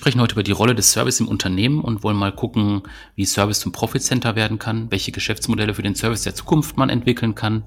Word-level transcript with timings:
Sprechen 0.00 0.22
heute 0.22 0.32
über 0.32 0.42
die 0.42 0.52
Rolle 0.52 0.74
des 0.74 0.92
Service 0.92 1.20
im 1.20 1.28
Unternehmen 1.28 1.82
und 1.82 2.02
wollen 2.02 2.16
mal 2.16 2.32
gucken, 2.32 2.84
wie 3.16 3.26
Service 3.26 3.60
zum 3.60 3.70
Profit 3.70 4.02
Center 4.02 4.34
werden 4.34 4.58
kann, 4.58 4.90
welche 4.90 5.12
Geschäftsmodelle 5.12 5.74
für 5.74 5.82
den 5.82 5.94
Service 5.94 6.22
der 6.22 6.34
Zukunft 6.34 6.78
man 6.78 6.88
entwickeln 6.88 7.34
kann 7.34 7.64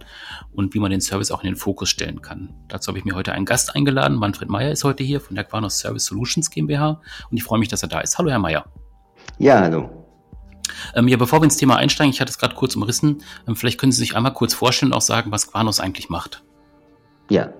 und 0.52 0.74
wie 0.74 0.80
man 0.80 0.90
den 0.90 1.00
Service 1.00 1.30
auch 1.30 1.44
in 1.44 1.52
den 1.52 1.56
Fokus 1.56 1.92
stellen 1.92 2.24
kann. 2.24 2.56
Dazu 2.70 2.88
habe 2.88 2.98
ich 2.98 3.06
mir 3.06 3.14
heute 3.14 3.34
einen 3.34 3.46
Gast 3.46 3.76
eingeladen. 3.76 4.18
Manfred 4.18 4.50
Meyer 4.50 4.72
ist 4.72 4.84
heute 4.84 5.04
hier 5.04 5.22
von 5.22 5.36
der 5.36 5.44
Quanos 5.44 5.78
Service 5.78 6.06
Solutions 6.06 6.50
GmbH 6.50 7.02
und 7.30 7.38
ich 7.38 7.44
freue 7.44 7.60
mich, 7.60 7.68
dass 7.68 7.84
er 7.84 7.90
da 7.90 8.00
ist. 8.00 8.18
Hallo, 8.18 8.32
Herr 8.32 8.40
Meyer. 8.40 8.66
Ja, 9.38 9.60
hallo. 9.60 9.92
Ähm, 10.96 11.08
ja, 11.08 11.18
bevor 11.18 11.40
wir 11.40 11.44
ins 11.44 11.58
Thema 11.58 11.76
einsteigen, 11.76 12.12
ich 12.12 12.20
hatte 12.20 12.32
es 12.32 12.40
gerade 12.40 12.56
kurz 12.56 12.76
umrissen, 12.76 13.22
ähm, 13.48 13.56
vielleicht 13.56 13.80
können 13.80 13.92
Sie 13.92 14.00
sich 14.00 14.16
einmal 14.16 14.34
kurz 14.34 14.56
vorstellen 14.56 14.92
und 14.92 14.98
auch 14.98 15.02
sagen, 15.02 15.32
was 15.32 15.52
Quanos 15.52 15.80
eigentlich 15.80 16.10
macht. 16.10 16.44
Ja, 17.30 17.54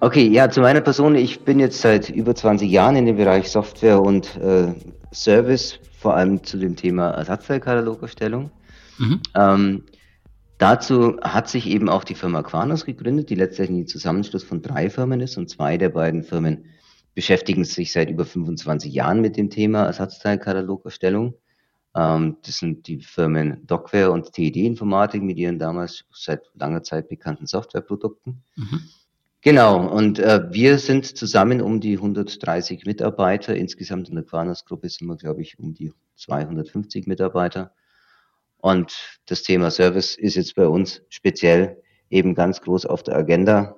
Okay, 0.00 0.28
ja, 0.28 0.48
zu 0.48 0.60
meiner 0.60 0.80
Person. 0.80 1.16
Ich 1.16 1.40
bin 1.40 1.58
jetzt 1.58 1.80
seit 1.80 2.08
über 2.08 2.32
20 2.32 2.70
Jahren 2.70 2.94
in 2.94 3.06
dem 3.06 3.16
Bereich 3.16 3.50
Software 3.50 4.00
und 4.00 4.36
äh, 4.36 4.72
Service, 5.12 5.80
vor 5.98 6.14
allem 6.14 6.44
zu 6.44 6.56
dem 6.56 6.76
Thema 6.76 7.10
Ersatzteilkatalogerstellung. 7.10 8.52
Mhm. 8.98 9.20
Ähm, 9.34 9.82
dazu 10.58 11.16
hat 11.20 11.48
sich 11.48 11.66
eben 11.66 11.88
auch 11.88 12.04
die 12.04 12.14
Firma 12.14 12.44
Quanos 12.44 12.84
gegründet, 12.84 13.28
die 13.28 13.34
letztendlich 13.34 13.78
ein 13.78 13.86
Zusammenschluss 13.88 14.44
von 14.44 14.62
drei 14.62 14.88
Firmen 14.88 15.20
ist 15.20 15.36
und 15.36 15.50
zwei 15.50 15.76
der 15.76 15.88
beiden 15.88 16.22
Firmen 16.22 16.66
beschäftigen 17.16 17.64
sich 17.64 17.90
seit 17.90 18.08
über 18.08 18.24
25 18.24 18.92
Jahren 18.92 19.20
mit 19.20 19.36
dem 19.36 19.50
Thema 19.50 19.84
Ersatzteilkatalogerstellung. 19.86 21.34
Ähm, 21.96 22.36
das 22.46 22.58
sind 22.58 22.86
die 22.86 23.00
Firmen 23.00 23.66
Docware 23.66 24.12
und 24.12 24.32
TED 24.32 24.54
Informatik 24.54 25.24
mit 25.24 25.38
ihren 25.38 25.58
damals 25.58 26.04
seit 26.12 26.42
langer 26.54 26.84
Zeit 26.84 27.08
bekannten 27.08 27.48
Softwareprodukten. 27.48 28.44
Mhm. 28.54 28.80
Genau, 29.40 29.86
und 29.88 30.18
äh, 30.18 30.52
wir 30.52 30.78
sind 30.78 31.16
zusammen 31.16 31.60
um 31.60 31.80
die 31.80 31.94
130 31.94 32.86
Mitarbeiter. 32.86 33.54
Insgesamt 33.54 34.08
in 34.08 34.16
der 34.16 34.24
Quanas-Gruppe 34.24 34.88
sind 34.88 35.06
wir, 35.06 35.16
glaube 35.16 35.42
ich, 35.42 35.58
um 35.58 35.74
die 35.74 35.92
250 36.16 37.06
Mitarbeiter. 37.06 37.72
Und 38.56 39.20
das 39.26 39.42
Thema 39.44 39.70
Service 39.70 40.16
ist 40.16 40.34
jetzt 40.34 40.56
bei 40.56 40.66
uns 40.66 41.02
speziell 41.08 41.80
eben 42.10 42.34
ganz 42.34 42.60
groß 42.60 42.86
auf 42.86 43.04
der 43.04 43.16
Agenda. 43.16 43.76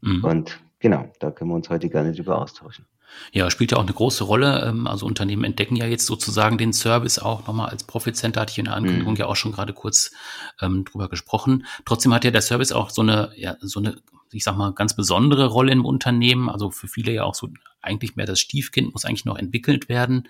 Mhm. 0.00 0.24
Und 0.24 0.60
genau, 0.80 1.12
da 1.20 1.30
können 1.30 1.50
wir 1.50 1.54
uns 1.54 1.70
heute 1.70 1.88
gerne 1.88 2.12
drüber 2.12 2.42
austauschen. 2.42 2.86
Ja, 3.32 3.50
spielt 3.50 3.72
ja 3.72 3.78
auch 3.78 3.82
eine 3.82 3.92
große 3.92 4.24
Rolle. 4.24 4.64
Ähm, 4.66 4.86
also 4.86 5.06
Unternehmen 5.06 5.44
entdecken 5.44 5.76
ja 5.76 5.86
jetzt 5.86 6.06
sozusagen 6.06 6.58
den 6.58 6.72
Service 6.72 7.18
auch 7.18 7.46
nochmal 7.46 7.70
als 7.70 7.84
Profit 7.84 8.16
Center, 8.16 8.40
hatte 8.40 8.52
ich 8.52 8.58
in 8.58 8.66
der 8.66 8.74
Ankündigung 8.74 9.14
mhm. 9.14 9.18
ja 9.18 9.26
auch 9.26 9.36
schon 9.36 9.52
gerade 9.52 9.72
kurz 9.72 10.12
ähm, 10.60 10.84
drüber 10.84 11.08
gesprochen. 11.08 11.66
Trotzdem 11.84 12.14
hat 12.14 12.24
ja 12.24 12.30
der 12.30 12.42
Service 12.42 12.72
auch 12.72 12.90
so 12.90 13.02
eine, 13.02 13.30
ja, 13.36 13.56
so 13.60 13.80
eine, 13.80 13.96
ich 14.32 14.44
sag 14.44 14.56
mal, 14.56 14.72
ganz 14.72 14.94
besondere 14.94 15.46
Rolle 15.46 15.72
im 15.72 15.84
Unternehmen. 15.84 16.48
Also 16.48 16.70
für 16.70 16.88
viele 16.88 17.12
ja 17.12 17.24
auch 17.24 17.34
so 17.34 17.48
eigentlich 17.82 18.16
mehr 18.16 18.26
das 18.26 18.40
Stiefkind 18.40 18.92
muss 18.92 19.04
eigentlich 19.04 19.24
noch 19.24 19.38
entwickelt 19.38 19.88
werden. 19.88 20.28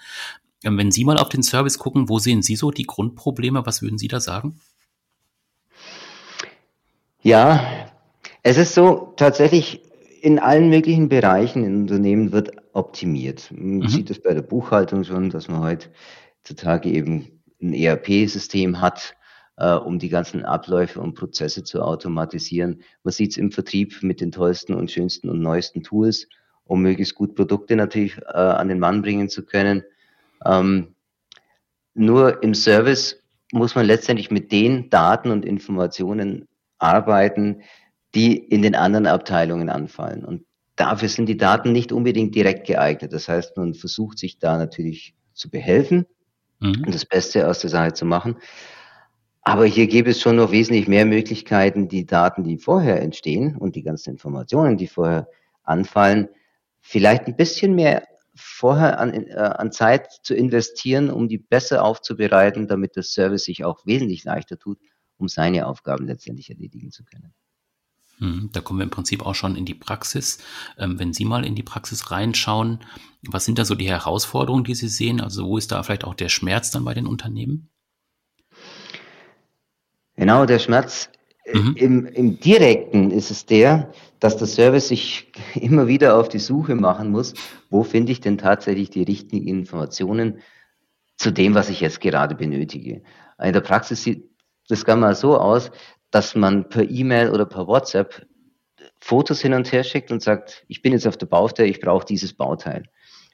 Ähm, 0.64 0.78
wenn 0.78 0.90
Sie 0.90 1.04
mal 1.04 1.18
auf 1.18 1.28
den 1.28 1.42
Service 1.42 1.78
gucken, 1.78 2.08
wo 2.08 2.18
sehen 2.18 2.42
Sie 2.42 2.56
so 2.56 2.70
die 2.70 2.86
Grundprobleme? 2.86 3.64
Was 3.66 3.82
würden 3.82 3.98
Sie 3.98 4.08
da 4.08 4.20
sagen? 4.20 4.60
Ja, 7.22 7.88
es 8.42 8.56
ist 8.56 8.74
so 8.74 9.12
tatsächlich 9.16 9.82
in 10.20 10.38
allen 10.38 10.68
möglichen 10.70 11.08
Bereichen 11.08 11.64
in 11.64 11.82
Unternehmen 11.82 12.32
wird 12.32 12.52
optimiert. 12.78 13.50
Man 13.50 13.78
mhm. 13.78 13.88
sieht 13.88 14.10
es 14.10 14.22
bei 14.22 14.32
der 14.32 14.42
Buchhaltung 14.42 15.04
schon, 15.04 15.30
dass 15.30 15.48
man 15.48 15.62
heutzutage 15.62 16.88
eben 16.88 17.42
ein 17.60 17.74
ERP-System 17.74 18.80
hat, 18.80 19.16
äh, 19.56 19.74
um 19.74 19.98
die 19.98 20.08
ganzen 20.08 20.44
Abläufe 20.44 21.00
und 21.00 21.14
Prozesse 21.14 21.64
zu 21.64 21.82
automatisieren. 21.82 22.82
Man 23.02 23.12
sieht 23.12 23.32
es 23.32 23.36
im 23.36 23.50
Vertrieb 23.50 24.02
mit 24.02 24.20
den 24.20 24.30
tollsten 24.30 24.74
und 24.74 24.90
schönsten 24.90 25.28
und 25.28 25.40
neuesten 25.40 25.82
Tools, 25.82 26.28
um 26.64 26.82
möglichst 26.82 27.16
gut 27.16 27.34
Produkte 27.34 27.74
natürlich 27.74 28.16
äh, 28.18 28.36
an 28.36 28.68
den 28.68 28.78
Mann 28.78 29.02
bringen 29.02 29.28
zu 29.28 29.44
können. 29.44 29.82
Ähm, 30.44 30.94
nur 31.94 32.42
im 32.44 32.54
Service 32.54 33.20
muss 33.50 33.74
man 33.74 33.86
letztendlich 33.86 34.30
mit 34.30 34.52
den 34.52 34.88
Daten 34.88 35.32
und 35.32 35.44
Informationen 35.44 36.46
arbeiten, 36.78 37.62
die 38.14 38.36
in 38.36 38.62
den 38.62 38.76
anderen 38.76 39.06
Abteilungen 39.06 39.68
anfallen. 39.68 40.24
Und 40.24 40.44
dafür 40.78 41.08
sind 41.08 41.26
die 41.26 41.36
Daten 41.36 41.72
nicht 41.72 41.92
unbedingt 41.92 42.34
direkt 42.34 42.66
geeignet. 42.66 43.12
Das 43.12 43.28
heißt, 43.28 43.56
man 43.56 43.74
versucht 43.74 44.18
sich 44.18 44.38
da 44.38 44.56
natürlich 44.56 45.14
zu 45.34 45.50
behelfen 45.50 46.06
mhm. 46.60 46.84
und 46.86 46.94
das 46.94 47.04
Beste 47.04 47.48
aus 47.48 47.60
der 47.60 47.70
Sache 47.70 47.92
zu 47.92 48.04
machen. 48.04 48.36
Aber 49.42 49.64
hier 49.64 49.86
gäbe 49.86 50.10
es 50.10 50.20
schon 50.20 50.36
noch 50.36 50.52
wesentlich 50.52 50.88
mehr 50.88 51.06
Möglichkeiten, 51.06 51.88
die 51.88 52.06
Daten, 52.06 52.44
die 52.44 52.58
vorher 52.58 53.00
entstehen 53.00 53.56
und 53.56 53.76
die 53.76 53.82
ganzen 53.82 54.10
Informationen, 54.10 54.76
die 54.76 54.88
vorher 54.88 55.28
anfallen, 55.62 56.28
vielleicht 56.80 57.26
ein 57.26 57.36
bisschen 57.36 57.74
mehr 57.74 58.06
vorher 58.34 59.00
an, 59.00 59.14
äh, 59.14 59.34
an 59.34 59.72
Zeit 59.72 60.12
zu 60.22 60.34
investieren, 60.34 61.10
um 61.10 61.28
die 61.28 61.38
besser 61.38 61.82
aufzubereiten, 61.82 62.68
damit 62.68 62.94
der 62.94 63.02
Service 63.02 63.44
sich 63.44 63.64
auch 63.64 63.84
wesentlich 63.84 64.22
leichter 64.24 64.58
tut, 64.58 64.78
um 65.16 65.28
seine 65.28 65.66
Aufgaben 65.66 66.06
letztendlich 66.06 66.50
erledigen 66.50 66.92
zu 66.92 67.04
können. 67.04 67.34
Mhm, 68.18 68.50
da 68.52 68.60
kommen 68.60 68.80
wir 68.80 68.84
im 68.84 68.90
Prinzip 68.90 69.24
auch 69.24 69.34
schon 69.34 69.56
in 69.56 69.64
die 69.64 69.74
Praxis. 69.74 70.38
Ähm, 70.78 70.98
wenn 70.98 71.12
Sie 71.12 71.24
mal 71.24 71.44
in 71.44 71.54
die 71.54 71.62
Praxis 71.62 72.10
reinschauen, 72.10 72.80
was 73.22 73.44
sind 73.44 73.58
da 73.58 73.64
so 73.64 73.74
die 73.74 73.88
Herausforderungen, 73.88 74.64
die 74.64 74.74
Sie 74.74 74.88
sehen? 74.88 75.20
Also 75.20 75.46
wo 75.46 75.56
ist 75.56 75.72
da 75.72 75.82
vielleicht 75.82 76.04
auch 76.04 76.14
der 76.14 76.28
Schmerz 76.28 76.70
dann 76.70 76.84
bei 76.84 76.94
den 76.94 77.06
Unternehmen? 77.06 77.68
Genau, 80.16 80.46
der 80.46 80.58
Schmerz 80.58 81.10
äh, 81.44 81.58
mhm. 81.58 81.76
im, 81.76 82.06
im 82.06 82.40
direkten 82.40 83.10
ist 83.12 83.30
es 83.30 83.46
der, 83.46 83.92
dass 84.18 84.36
der 84.36 84.48
Service 84.48 84.88
sich 84.88 85.32
immer 85.54 85.86
wieder 85.86 86.16
auf 86.18 86.28
die 86.28 86.40
Suche 86.40 86.74
machen 86.74 87.10
muss, 87.10 87.34
wo 87.70 87.84
finde 87.84 88.12
ich 88.12 88.20
denn 88.20 88.38
tatsächlich 88.38 88.90
die 88.90 89.04
richtigen 89.04 89.46
Informationen 89.46 90.40
zu 91.16 91.30
dem, 91.32 91.54
was 91.54 91.68
ich 91.68 91.80
jetzt 91.80 92.00
gerade 92.00 92.34
benötige. 92.34 93.02
In 93.40 93.52
der 93.52 93.60
Praxis 93.60 94.02
sieht 94.02 94.28
das 94.68 94.84
gar 94.84 94.96
mal 94.96 95.14
so 95.14 95.36
aus, 95.36 95.70
dass 96.10 96.34
man 96.34 96.68
per 96.68 96.88
E-Mail 96.88 97.30
oder 97.30 97.46
per 97.46 97.66
WhatsApp 97.66 98.26
Fotos 99.00 99.40
hin 99.40 99.54
und 99.54 99.70
her 99.72 99.84
schickt 99.84 100.10
und 100.10 100.22
sagt, 100.22 100.64
ich 100.68 100.82
bin 100.82 100.92
jetzt 100.92 101.06
auf 101.06 101.16
der 101.16 101.26
Baustelle, 101.26 101.68
ich 101.68 101.80
brauche 101.80 102.04
dieses 102.04 102.34
Bauteil. 102.34 102.84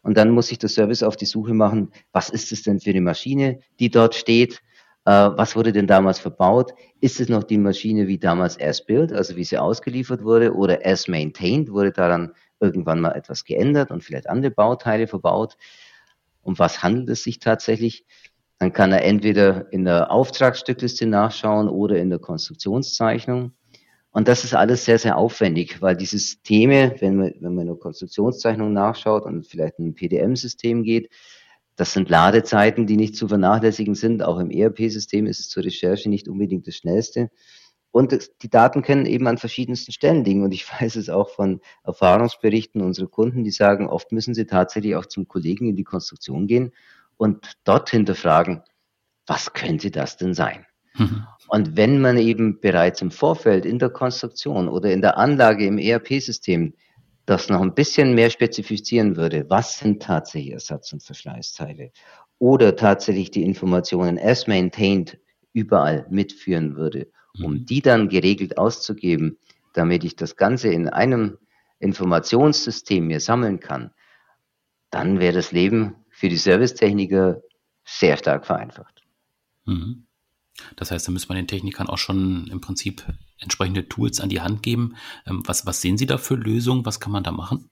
Und 0.03 0.17
dann 0.19 0.31
muss 0.31 0.49
sich 0.49 0.59
der 0.59 0.69
Service 0.69 1.03
auf 1.03 1.17
die 1.17 1.25
Suche 1.25 1.55
machen, 1.55 1.91
was 2.13 2.29
ist 2.29 2.53
es 2.53 2.63
denn 2.63 2.81
für 2.81 2.91
eine 2.91 3.01
Maschine, 3.01 3.61
die 3.81 3.91
dort 3.91 4.15
steht? 4.15 4.61
Äh, 5.07 5.11
was 5.11 5.57
wurde 5.57 5.73
denn 5.73 5.87
damals 5.87 6.19
verbaut? 6.19 6.73
Ist 7.01 7.21
es 7.21 7.29
noch 7.29 7.45
die 7.45 7.59
Maschine 7.59 8.07
wie 8.07 8.19
damals 8.19 8.61
as 8.61 8.84
built, 8.84 9.13
also 9.13 9.37
wie 9.37 9.45
sie 9.45 9.59
ausgeliefert 9.59 10.23
wurde, 10.23 10.55
oder 10.55 10.81
as 10.84 11.09
maintained, 11.09 11.71
wurde 11.71 11.93
daran 11.93 12.33
irgendwann 12.61 13.01
mal 13.01 13.13
etwas 13.13 13.45
geändert 13.45 13.91
und 13.91 14.05
vielleicht 14.05 14.29
andere 14.29 14.51
Bauteile 14.51 15.07
verbaut? 15.07 15.57
Um 16.43 16.59
was 16.59 16.83
handelt 16.83 17.09
es 17.09 17.23
sich 17.23 17.39
tatsächlich? 17.39 18.05
Dann 18.59 18.72
kann 18.72 18.92
er 18.92 19.04
entweder 19.04 19.72
in 19.72 19.84
der 19.84 20.10
Auftragsstückliste 20.10 21.06
nachschauen 21.06 21.69
oder 21.69 21.98
in 21.98 22.10
der 22.10 22.19
Konstruktionszeichnung. 22.19 23.53
Und 24.10 24.28
das 24.28 24.44
ist 24.44 24.54
alles 24.54 24.84
sehr, 24.84 24.98
sehr 24.98 25.19
aufwendig, 25.19 25.82
weil 25.82 25.97
die 25.97 26.06
Systeme, 26.06 26.94
wenn 27.00 27.16
man, 27.16 27.34
wenn 27.41 27.54
man 27.54 27.62
in 27.62 27.72
der 27.72 27.76
Konstruktionszeichnung 27.76 28.72
nachschaut 28.72 29.25
und 29.25 29.44
vielleicht 29.44 29.81
in 29.81 29.88
ein 29.88 29.94
PDM-System 29.94 30.84
geht, 30.84 31.10
das 31.75 31.92
sind 31.92 32.09
Ladezeiten, 32.09 32.87
die 32.87 32.97
nicht 32.97 33.16
zu 33.16 33.26
vernachlässigen 33.26 33.97
sind. 33.97 34.22
Auch 34.22 34.39
im 34.39 34.51
ERP-System 34.51 35.27
ist 35.27 35.41
es 35.41 35.48
zur 35.48 35.65
Recherche 35.65 36.09
nicht 36.09 36.28
unbedingt 36.28 36.68
das 36.68 36.77
Schnellste. 36.77 37.30
Und 37.91 38.30
die 38.42 38.50
Daten 38.50 38.83
können 38.83 39.07
eben 39.07 39.27
an 39.27 39.39
verschiedensten 39.39 39.91
Stellen 39.91 40.24
liegen. 40.24 40.45
Und 40.45 40.54
ich 40.54 40.65
weiß 40.80 40.95
es 40.95 41.09
auch 41.09 41.30
von 41.30 41.60
Erfahrungsberichten 41.83 42.83
unserer 42.83 43.09
Kunden, 43.09 43.42
die 43.42 43.50
sagen, 43.50 43.89
oft 43.89 44.12
müssen 44.12 44.34
sie 44.34 44.47
tatsächlich 44.47 44.95
auch 44.95 45.07
zum 45.07 45.27
Kollegen 45.27 45.68
in 45.68 45.74
die 45.74 45.83
Konstruktion 45.83 46.47
gehen 46.47 46.72
und 47.16 47.53
dort 47.65 47.91
hinterfragen, 47.91 48.63
was 49.27 49.53
könnte 49.53 49.91
das 49.91 50.16
denn 50.16 50.34
sein? 50.34 50.66
Mhm. 50.95 51.27
Und 51.49 51.77
wenn 51.77 52.01
man 52.01 52.16
eben 52.16 52.59
bereits 52.61 53.03
im 53.03 53.11
Vorfeld 53.11 53.66
in 53.66 53.78
der 53.78 53.91
Konstruktion 53.91 54.66
oder 54.66 54.91
in 54.91 55.03
der 55.03 55.19
Anlage 55.19 55.66
im 55.66 55.77
ERP-System 55.77 56.75
das 57.27 57.49
noch 57.49 57.61
ein 57.61 57.75
bisschen 57.75 58.15
mehr 58.15 58.31
spezifizieren 58.31 59.16
würde, 59.16 59.49
was 59.49 59.78
sind 59.78 60.03
tatsächlich 60.03 60.53
Ersatz- 60.53 60.93
und 60.93 61.03
Verschleißteile 61.03 61.91
oder 62.39 62.77
tatsächlich 62.77 63.31
die 63.31 63.43
Informationen 63.43 64.19
as 64.19 64.47
maintained 64.47 65.19
überall 65.53 66.07
mitführen 66.10 66.77
würde, 66.77 67.09
um 67.43 67.53
mhm. 67.53 67.67
die 67.67 67.81
dann 67.81 68.09
geregelt 68.09 68.59
auszugeben, 68.59 69.39
damit 69.72 70.05
ich 70.05 70.17
das 70.17 70.37
Ganze 70.37 70.69
in 70.69 70.89
einem 70.89 71.39
Informationssystem 71.78 73.07
mir 73.07 73.21
sammeln 73.21 73.60
kann, 73.60 73.93
dann 74.91 75.21
wäre 75.21 75.34
das 75.34 75.53
Leben 75.53 76.03
für 76.24 76.30
die 76.30 76.38
Servicetechniker 76.38 77.42
sehr 77.84 78.16
stark 78.16 78.47
vereinfacht. 78.47 79.03
Mhm. 79.66 80.06
Das 80.74 80.91
heißt, 80.91 81.06
da 81.06 81.12
müsste 81.12 81.28
man 81.28 81.36
den 81.36 81.48
Technikern 81.48 81.86
auch 81.86 81.98
schon 81.98 82.47
im 82.50 82.62
Prinzip 82.62 83.04
entsprechende 83.38 83.91
Tools 83.91 84.21
an 84.21 84.30
die 84.30 84.41
Hand 84.41 84.62
geben. 84.62 84.97
Ähm, 85.26 85.42
was, 85.44 85.66
was 85.66 85.82
sehen 85.82 85.98
Sie 85.98 86.06
da 86.06 86.16
für 86.16 86.36
Lösungen? 86.36 86.86
Was 86.86 86.98
kann 86.98 87.12
man 87.12 87.24
da 87.24 87.30
machen? 87.30 87.68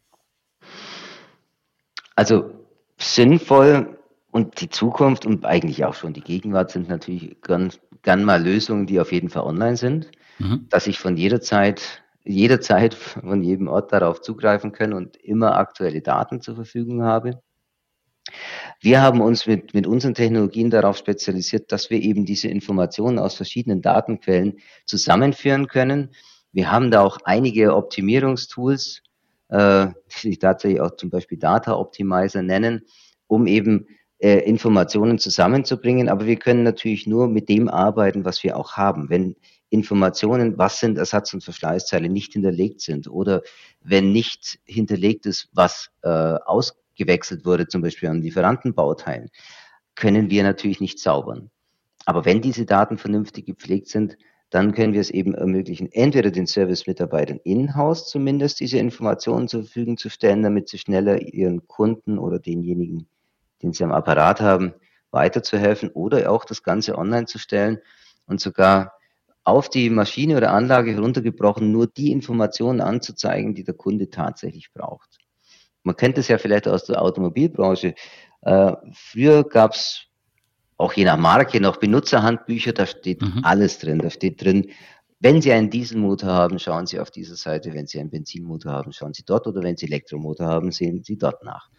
Also 2.14 2.50
sinnvoll 2.98 3.98
und 4.30 4.60
die 4.60 4.68
Zukunft 4.68 5.24
und 5.24 5.46
eigentlich 5.46 5.86
auch 5.86 5.94
schon 5.94 6.12
die 6.12 6.20
Gegenwart 6.20 6.72
sind 6.72 6.90
natürlich 6.90 7.40
ganz, 7.40 7.80
gern 8.02 8.22
mal 8.22 8.44
Lösungen, 8.44 8.86
die 8.86 9.00
auf 9.00 9.12
jeden 9.12 9.30
Fall 9.30 9.44
online 9.44 9.78
sind, 9.78 10.10
mhm. 10.38 10.66
dass 10.68 10.86
ich 10.86 10.98
von 10.98 11.16
jeder 11.16 11.40
Zeit, 11.40 12.02
jederzeit 12.22 12.92
von 12.92 13.42
jedem 13.42 13.68
Ort 13.68 13.94
darauf 13.94 14.20
zugreifen 14.20 14.72
kann 14.72 14.92
und 14.92 15.16
immer 15.16 15.56
aktuelle 15.56 16.02
Daten 16.02 16.42
zur 16.42 16.54
Verfügung 16.54 17.02
habe. 17.02 17.40
Wir 18.80 19.00
haben 19.00 19.20
uns 19.20 19.46
mit, 19.46 19.74
mit 19.74 19.86
unseren 19.86 20.14
Technologien 20.14 20.70
darauf 20.70 20.96
spezialisiert, 20.96 21.70
dass 21.72 21.90
wir 21.90 22.00
eben 22.00 22.24
diese 22.24 22.48
Informationen 22.48 23.18
aus 23.18 23.34
verschiedenen 23.34 23.82
Datenquellen 23.82 24.58
zusammenführen 24.86 25.68
können. 25.68 26.10
Wir 26.52 26.70
haben 26.70 26.90
da 26.90 27.02
auch 27.02 27.18
einige 27.24 27.74
Optimierungstools, 27.74 29.02
äh, 29.48 29.86
die 29.86 30.18
sich 30.18 30.38
tatsächlich 30.38 30.80
auch 30.80 30.96
zum 30.96 31.10
Beispiel 31.10 31.38
Data 31.38 31.76
Optimizer 31.76 32.42
nennen, 32.42 32.82
um 33.26 33.46
eben 33.46 33.86
äh, 34.18 34.38
Informationen 34.38 35.18
zusammenzubringen. 35.18 36.08
Aber 36.08 36.26
wir 36.26 36.36
können 36.36 36.62
natürlich 36.62 37.06
nur 37.06 37.28
mit 37.28 37.48
dem 37.48 37.68
arbeiten, 37.68 38.24
was 38.24 38.42
wir 38.42 38.56
auch 38.56 38.72
haben. 38.72 39.10
Wenn 39.10 39.36
Informationen, 39.70 40.58
was 40.58 40.80
sind 40.80 40.98
Ersatz- 40.98 41.32
und 41.32 41.42
Verschleißteile, 41.42 42.10
nicht 42.10 42.34
hinterlegt 42.34 42.82
sind 42.82 43.08
oder 43.08 43.42
wenn 43.80 44.12
nicht 44.12 44.58
hinterlegt 44.64 45.24
ist, 45.24 45.48
was 45.52 45.90
äh, 46.02 46.08
aus 46.08 46.81
gewechselt 46.96 47.44
wurde, 47.44 47.68
zum 47.68 47.82
Beispiel 47.82 48.08
an 48.08 48.22
Lieferantenbauteilen, 48.22 49.30
können 49.94 50.30
wir 50.30 50.42
natürlich 50.42 50.80
nicht 50.80 50.98
zaubern. 50.98 51.50
Aber 52.04 52.24
wenn 52.24 52.40
diese 52.40 52.66
Daten 52.66 52.98
vernünftig 52.98 53.46
gepflegt 53.46 53.88
sind, 53.88 54.16
dann 54.50 54.74
können 54.74 54.92
wir 54.92 55.00
es 55.00 55.10
eben 55.10 55.34
ermöglichen, 55.34 55.90
entweder 55.92 56.30
den 56.30 56.46
Service-Mitarbeitern 56.46 57.40
in-house 57.42 58.08
zumindest 58.08 58.60
diese 58.60 58.78
Informationen 58.78 59.48
zur 59.48 59.62
Verfügung 59.62 59.96
zu 59.96 60.10
stellen, 60.10 60.42
damit 60.42 60.68
sie 60.68 60.78
schneller 60.78 61.20
ihren 61.20 61.66
Kunden 61.66 62.18
oder 62.18 62.38
denjenigen, 62.38 63.08
den 63.62 63.72
sie 63.72 63.84
am 63.84 63.92
Apparat 63.92 64.42
haben, 64.42 64.74
weiterzuhelfen 65.10 65.90
oder 65.90 66.30
auch 66.30 66.44
das 66.44 66.62
Ganze 66.62 66.98
online 66.98 67.26
zu 67.26 67.38
stellen 67.38 67.78
und 68.26 68.40
sogar 68.40 68.92
auf 69.44 69.70
die 69.70 69.88
Maschine 69.88 70.36
oder 70.36 70.52
Anlage 70.52 70.92
heruntergebrochen 70.92 71.72
nur 71.72 71.86
die 71.86 72.12
Informationen 72.12 72.80
anzuzeigen, 72.80 73.54
die 73.54 73.64
der 73.64 73.74
Kunde 73.74 74.10
tatsächlich 74.10 74.72
braucht. 74.72 75.21
Man 75.82 75.96
kennt 75.96 76.18
es 76.18 76.28
ja 76.28 76.38
vielleicht 76.38 76.68
aus 76.68 76.84
der 76.84 77.02
Automobilbranche. 77.02 77.94
Äh, 78.42 78.72
früher 78.92 79.44
gab 79.44 79.74
es 79.74 80.06
auch 80.76 80.92
je 80.92 81.04
nach 81.04 81.16
Marke 81.16 81.60
noch 81.60 81.76
Benutzerhandbücher, 81.76 82.72
da 82.72 82.86
steht 82.86 83.22
mhm. 83.22 83.40
alles 83.44 83.78
drin. 83.78 83.98
Da 83.98 84.10
steht 84.10 84.42
drin, 84.42 84.70
wenn 85.20 85.40
Sie 85.40 85.52
einen 85.52 85.70
Dieselmotor 85.70 86.30
haben, 86.30 86.58
schauen 86.58 86.86
Sie 86.86 86.98
auf 86.98 87.12
dieser 87.12 87.36
Seite. 87.36 87.72
Wenn 87.74 87.86
Sie 87.86 88.00
einen 88.00 88.10
Benzinmotor 88.10 88.72
haben, 88.72 88.92
schauen 88.92 89.14
Sie 89.14 89.22
dort. 89.24 89.46
Oder 89.46 89.62
wenn 89.62 89.76
Sie 89.76 89.86
Elektromotor 89.86 90.46
haben, 90.46 90.72
sehen 90.72 91.04
Sie 91.04 91.16
dort 91.16 91.44
nach. 91.44 91.70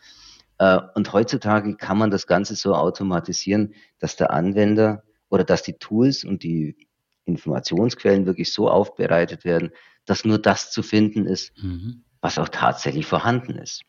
Äh, 0.60 0.80
und 0.96 1.12
heutzutage 1.12 1.76
kann 1.76 1.98
man 1.98 2.10
das 2.10 2.26
Ganze 2.26 2.56
so 2.56 2.74
automatisieren, 2.74 3.74
dass 4.00 4.16
der 4.16 4.32
Anwender 4.32 5.04
oder 5.30 5.44
dass 5.44 5.64
die 5.64 5.74
Tools 5.74 6.24
und 6.24 6.44
die 6.44 6.88
Informationsquellen 7.26 8.26
wirklich 8.26 8.54
so 8.54 8.70
aufbereitet 8.70 9.44
werden, 9.44 9.72
dass 10.06 10.24
nur 10.24 10.40
das 10.40 10.72
zu 10.72 10.82
finden 10.82 11.26
ist, 11.26 11.52
mhm. 11.62 12.06
was 12.22 12.38
auch 12.38 12.50
tatsächlich 12.50 13.06
vorhanden 13.06 13.58
ist. 13.58 13.82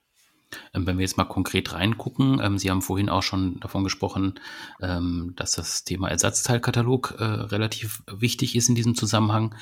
Ähm, 0.72 0.86
wenn 0.86 0.98
wir 0.98 1.02
jetzt 1.02 1.16
mal 1.16 1.24
konkret 1.24 1.72
reingucken, 1.72 2.40
ähm, 2.42 2.58
Sie 2.58 2.70
haben 2.70 2.82
vorhin 2.82 3.08
auch 3.08 3.22
schon 3.22 3.60
davon 3.60 3.84
gesprochen, 3.84 4.34
ähm, 4.80 5.32
dass 5.36 5.52
das 5.52 5.84
Thema 5.84 6.08
Ersatzteilkatalog 6.08 7.16
äh, 7.18 7.24
relativ 7.24 8.02
wichtig 8.10 8.56
ist 8.56 8.68
in 8.68 8.74
diesem 8.74 8.94
Zusammenhang. 8.94 9.54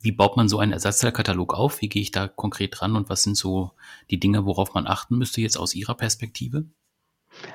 Wie 0.00 0.12
baut 0.12 0.38
man 0.38 0.48
so 0.48 0.60
einen 0.60 0.72
Ersatzteilkatalog 0.72 1.52
auf? 1.52 1.82
Wie 1.82 1.90
gehe 1.90 2.00
ich 2.00 2.10
da 2.10 2.26
konkret 2.26 2.80
ran 2.80 2.96
und 2.96 3.10
was 3.10 3.22
sind 3.22 3.36
so 3.36 3.72
die 4.10 4.18
Dinge, 4.18 4.46
worauf 4.46 4.72
man 4.72 4.86
achten 4.86 5.18
müsste 5.18 5.42
jetzt 5.42 5.58
aus 5.58 5.74
Ihrer 5.74 5.94
Perspektive? 5.94 6.64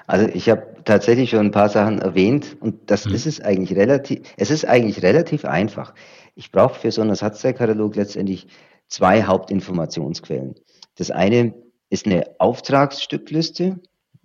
Also 0.06 0.28
ich 0.28 0.48
habe 0.50 0.76
tatsächlich 0.86 1.32
schon 1.32 1.48
ein 1.48 1.52
paar 1.52 1.70
Sachen 1.70 1.98
erwähnt 1.98 2.58
und 2.60 2.92
das 2.92 3.06
hm. 3.06 3.16
ist 3.16 3.26
es 3.26 3.42
eigentlich 3.42 3.76
relativ, 3.76 4.22
es 4.38 4.52
ist 4.52 4.66
eigentlich 4.66 5.02
relativ 5.02 5.44
einfach. 5.46 5.96
Ich 6.36 6.52
brauche 6.52 6.80
für 6.80 6.92
so 6.92 7.02
einen 7.02 7.10
Ersatzteilkatalog 7.10 7.96
letztendlich 7.96 8.48
zwei 8.88 9.24
Hauptinformationsquellen. 9.24 10.56
Das 10.96 11.10
eine 11.10 11.56
ist 11.94 12.08
eine 12.08 12.26
Auftragsstückliste, 12.40 13.80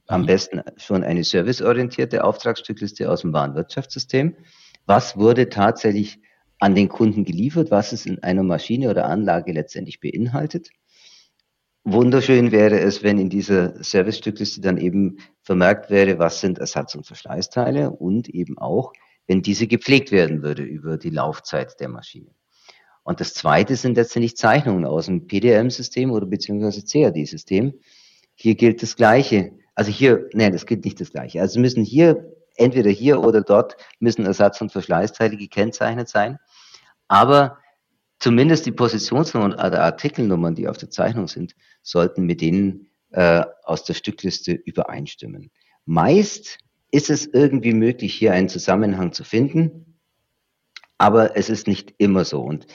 am 0.06 0.22
mhm. 0.22 0.26
besten 0.26 0.62
schon 0.78 1.04
eine 1.04 1.22
serviceorientierte 1.22 2.24
Auftragsstückliste 2.24 3.10
aus 3.10 3.20
dem 3.20 3.34
Warenwirtschaftssystem. 3.34 4.36
Was 4.86 5.18
wurde 5.18 5.50
tatsächlich 5.50 6.18
an 6.60 6.74
den 6.74 6.88
Kunden 6.88 7.26
geliefert, 7.26 7.70
was 7.70 7.92
es 7.92 8.06
in 8.06 8.22
einer 8.22 8.42
Maschine 8.42 8.88
oder 8.88 9.04
Anlage 9.04 9.52
letztendlich 9.52 10.00
beinhaltet? 10.00 10.70
Wunderschön 11.84 12.52
wäre 12.52 12.80
es, 12.80 13.02
wenn 13.02 13.18
in 13.18 13.28
dieser 13.28 13.84
Servicestückliste 13.84 14.62
dann 14.62 14.78
eben 14.78 15.18
vermerkt 15.42 15.90
wäre, 15.90 16.18
was 16.18 16.40
sind 16.40 16.58
Ersatz- 16.58 16.94
und 16.94 17.06
Verschleißteile 17.06 17.90
und 17.90 18.30
eben 18.30 18.56
auch, 18.56 18.94
wenn 19.26 19.42
diese 19.42 19.66
gepflegt 19.66 20.10
werden 20.10 20.42
würde 20.42 20.62
über 20.62 20.96
die 20.96 21.10
Laufzeit 21.10 21.78
der 21.80 21.90
Maschine. 21.90 22.30
Und 23.08 23.20
das 23.20 23.32
zweite 23.32 23.74
sind 23.74 23.96
letztendlich 23.96 24.36
Zeichnungen 24.36 24.84
aus 24.84 25.06
dem 25.06 25.26
PDM-System 25.26 26.10
oder 26.10 26.26
beziehungsweise 26.26 26.82
CAD-System. 26.84 27.72
Hier 28.34 28.54
gilt 28.54 28.82
das 28.82 28.96
Gleiche. 28.96 29.52
Also 29.74 29.90
hier, 29.90 30.28
nein, 30.34 30.52
das 30.52 30.66
gilt 30.66 30.84
nicht 30.84 31.00
das 31.00 31.12
Gleiche. 31.12 31.40
Also 31.40 31.58
müssen 31.58 31.82
hier, 31.82 32.34
entweder 32.56 32.90
hier 32.90 33.22
oder 33.22 33.40
dort, 33.40 33.78
müssen 33.98 34.26
Ersatz- 34.26 34.60
und 34.60 34.72
Verschleißteile 34.72 35.38
gekennzeichnet 35.38 36.10
sein. 36.10 36.36
Aber 37.08 37.56
zumindest 38.18 38.66
die 38.66 38.72
Positionsnummern 38.72 39.54
oder 39.54 39.84
Artikelnummern, 39.84 40.54
die 40.54 40.68
auf 40.68 40.76
der 40.76 40.90
Zeichnung 40.90 41.28
sind, 41.28 41.54
sollten 41.82 42.26
mit 42.26 42.42
denen 42.42 42.90
äh, 43.12 43.42
aus 43.64 43.84
der 43.84 43.94
Stückliste 43.94 44.52
übereinstimmen. 44.52 45.50
Meist 45.86 46.58
ist 46.90 47.08
es 47.08 47.24
irgendwie 47.24 47.72
möglich, 47.72 48.12
hier 48.12 48.34
einen 48.34 48.50
Zusammenhang 48.50 49.14
zu 49.14 49.24
finden, 49.24 49.98
aber 50.98 51.36
es 51.36 51.48
ist 51.48 51.68
nicht 51.68 51.94
immer 51.96 52.24
so. 52.24 52.42
Und 52.42 52.66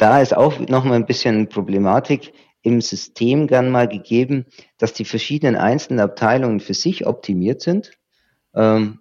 da 0.00 0.20
ist 0.20 0.34
auch 0.36 0.58
nochmal 0.58 0.96
ein 0.96 1.06
bisschen 1.06 1.48
Problematik 1.48 2.32
im 2.62 2.80
System 2.80 3.46
gern 3.46 3.70
mal 3.70 3.86
gegeben, 3.86 4.46
dass 4.78 4.92
die 4.94 5.04
verschiedenen 5.04 5.56
einzelnen 5.56 6.00
Abteilungen 6.00 6.60
für 6.60 6.74
sich 6.74 7.06
optimiert 7.06 7.60
sind. 7.60 7.92
Ähm, 8.54 9.00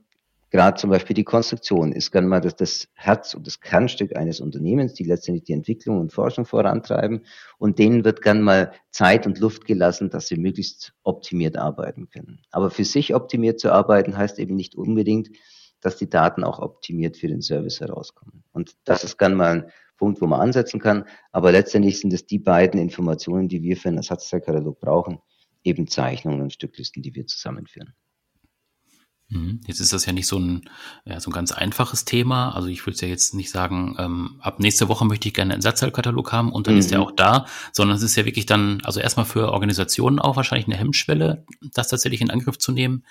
Gerade 0.51 0.77
zum 0.77 0.89
Beispiel 0.89 1.13
die 1.13 1.23
Konstruktion 1.23 1.91
ist 1.91 2.11
gern 2.11 2.25
mal 2.25 2.41
das, 2.41 2.55
das 2.55 2.87
Herz 2.95 3.35
und 3.35 3.45
das 3.45 3.59
Kernstück 3.59 4.15
eines 4.15 4.41
Unternehmens, 4.41 4.95
die 4.95 5.03
letztendlich 5.03 5.43
die 5.43 5.53
Entwicklung 5.53 5.99
und 5.99 6.11
Forschung 6.11 6.45
vorantreiben. 6.45 7.23
Und 7.59 7.77
denen 7.77 8.03
wird 8.03 8.23
gern 8.23 8.41
mal 8.41 8.71
Zeit 8.89 9.27
und 9.27 9.37
Luft 9.37 9.65
gelassen, 9.65 10.09
dass 10.09 10.27
sie 10.27 10.37
möglichst 10.37 10.93
optimiert 11.03 11.55
arbeiten 11.55 12.09
können. 12.09 12.41
Aber 12.49 12.71
für 12.71 12.83
sich 12.83 13.13
optimiert 13.13 13.59
zu 13.59 13.71
arbeiten 13.71 14.17
heißt 14.17 14.39
eben 14.39 14.55
nicht 14.55 14.73
unbedingt, 14.73 15.29
dass 15.81 15.97
die 15.97 16.09
Daten 16.09 16.43
auch 16.43 16.57
optimiert 16.57 17.15
für 17.15 17.27
den 17.27 17.43
Service 17.43 17.79
herauskommen. 17.79 18.43
Und 18.51 18.75
das 18.85 19.03
ist 19.03 19.19
gern 19.19 19.35
mal 19.35 19.51
ein 19.51 19.71
Punkt, 19.99 20.21
wo 20.21 20.25
man 20.25 20.39
ansetzen 20.39 20.79
kann. 20.79 21.05
Aber 21.31 21.51
letztendlich 21.51 21.99
sind 21.99 22.13
es 22.13 22.25
die 22.25 22.39
beiden 22.39 22.79
Informationen, 22.79 23.47
die 23.47 23.61
wir 23.61 23.77
für 23.77 23.89
einen 23.89 23.97
Ersatzteilkatalog 23.97 24.79
brauchen, 24.79 25.19
eben 25.63 25.87
Zeichnungen 25.87 26.41
und 26.41 26.53
Stücklisten, 26.53 27.03
die 27.03 27.13
wir 27.13 27.27
zusammenführen. 27.27 27.93
Mhm. 29.27 29.61
Jetzt 29.67 29.79
ist 29.79 29.93
das 29.93 30.07
ja 30.07 30.13
nicht 30.13 30.25
so 30.25 30.39
ein, 30.39 30.67
ja, 31.05 31.19
so 31.19 31.29
ein 31.29 31.33
ganz 31.33 31.51
einfaches 31.51 32.03
Thema. 32.05 32.55
Also 32.55 32.67
ich 32.67 32.85
würde 32.87 32.97
ja 33.01 33.07
jetzt 33.07 33.35
nicht 33.35 33.51
sagen, 33.51 33.95
ähm, 33.99 34.39
ab 34.41 34.59
nächste 34.59 34.87
Woche 34.87 35.05
möchte 35.05 35.27
ich 35.27 35.35
gerne 35.35 35.53
einen 35.53 35.59
Ersatzteilkatalog 35.59 36.31
haben 36.31 36.51
und 36.51 36.65
dann 36.65 36.73
mhm. 36.75 36.79
ist 36.79 36.91
der 36.91 37.01
auch 37.01 37.11
da, 37.11 37.45
sondern 37.71 37.97
es 37.97 38.03
ist 38.03 38.15
ja 38.15 38.25
wirklich 38.25 38.47
dann, 38.47 38.81
also 38.83 38.99
erstmal 38.99 39.27
für 39.27 39.51
Organisationen 39.51 40.17
auch 40.17 40.35
wahrscheinlich 40.35 40.67
eine 40.67 40.77
Hemmschwelle, 40.77 41.45
das 41.61 41.89
tatsächlich 41.89 42.21
in 42.21 42.31
Angriff 42.31 42.57
zu 42.57 42.71
nehmen. 42.71 43.05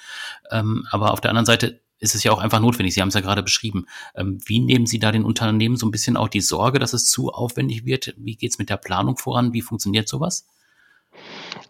Ähm, 0.51 0.87
aber 0.91 1.13
auf 1.13 1.21
der 1.21 1.31
anderen 1.31 1.47
Seite 1.47 1.83
ist 1.99 2.15
es 2.15 2.23
ja 2.23 2.33
auch 2.33 2.39
einfach 2.39 2.61
notwendig. 2.61 2.95
Sie 2.95 3.01
haben 3.01 3.09
es 3.09 3.15
ja 3.15 3.21
gerade 3.21 3.43
beschrieben. 3.43 3.87
Ähm, 4.15 4.39
wie 4.47 4.61
nehmen 4.61 4.87
Sie 4.87 4.99
da 4.99 5.13
den 5.13 5.25
Unternehmen 5.25 5.77
so 5.77 5.87
ein 5.87 5.91
bisschen 5.91 6.17
auch 6.17 6.29
die 6.29 6.41
Sorge, 6.41 6.79
dass 6.79 6.93
es 6.93 7.07
zu 7.07 7.31
aufwendig 7.31 7.85
wird? 7.85 8.15
Wie 8.17 8.37
geht 8.37 8.53
es 8.53 8.59
mit 8.59 8.71
der 8.71 8.77
Planung 8.77 9.17
voran? 9.17 9.53
Wie 9.53 9.63
funktioniert 9.63 10.09
sowas? 10.09 10.47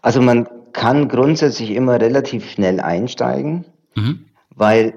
Also 0.01 0.21
man 0.21 0.47
kann 0.73 1.07
grundsätzlich 1.09 1.71
immer 1.71 1.99
relativ 1.99 2.49
schnell 2.49 2.79
einsteigen, 2.79 3.65
mhm. 3.95 4.25
weil 4.49 4.93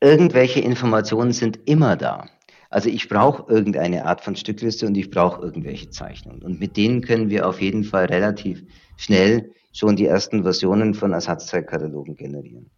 irgendwelche 0.00 0.60
Informationen 0.60 1.32
sind 1.32 1.60
immer 1.66 1.96
da. 1.96 2.28
Also 2.70 2.88
ich 2.88 3.08
brauche 3.08 3.52
irgendeine 3.52 4.04
Art 4.04 4.20
von 4.20 4.34
Stückliste 4.34 4.86
und 4.86 4.96
ich 4.96 5.10
brauche 5.10 5.40
irgendwelche 5.42 5.90
Zeichnungen. 5.90 6.42
Und 6.42 6.58
mit 6.58 6.76
denen 6.76 7.02
können 7.02 7.30
wir 7.30 7.48
auf 7.48 7.60
jeden 7.60 7.84
Fall 7.84 8.06
relativ 8.06 8.64
schnell 8.96 9.52
schon 9.72 9.96
die 9.96 10.06
ersten 10.06 10.42
Versionen 10.42 10.94
von 10.94 11.12
Ersatzteilkatalogen 11.12 12.16
generieren. 12.16 12.70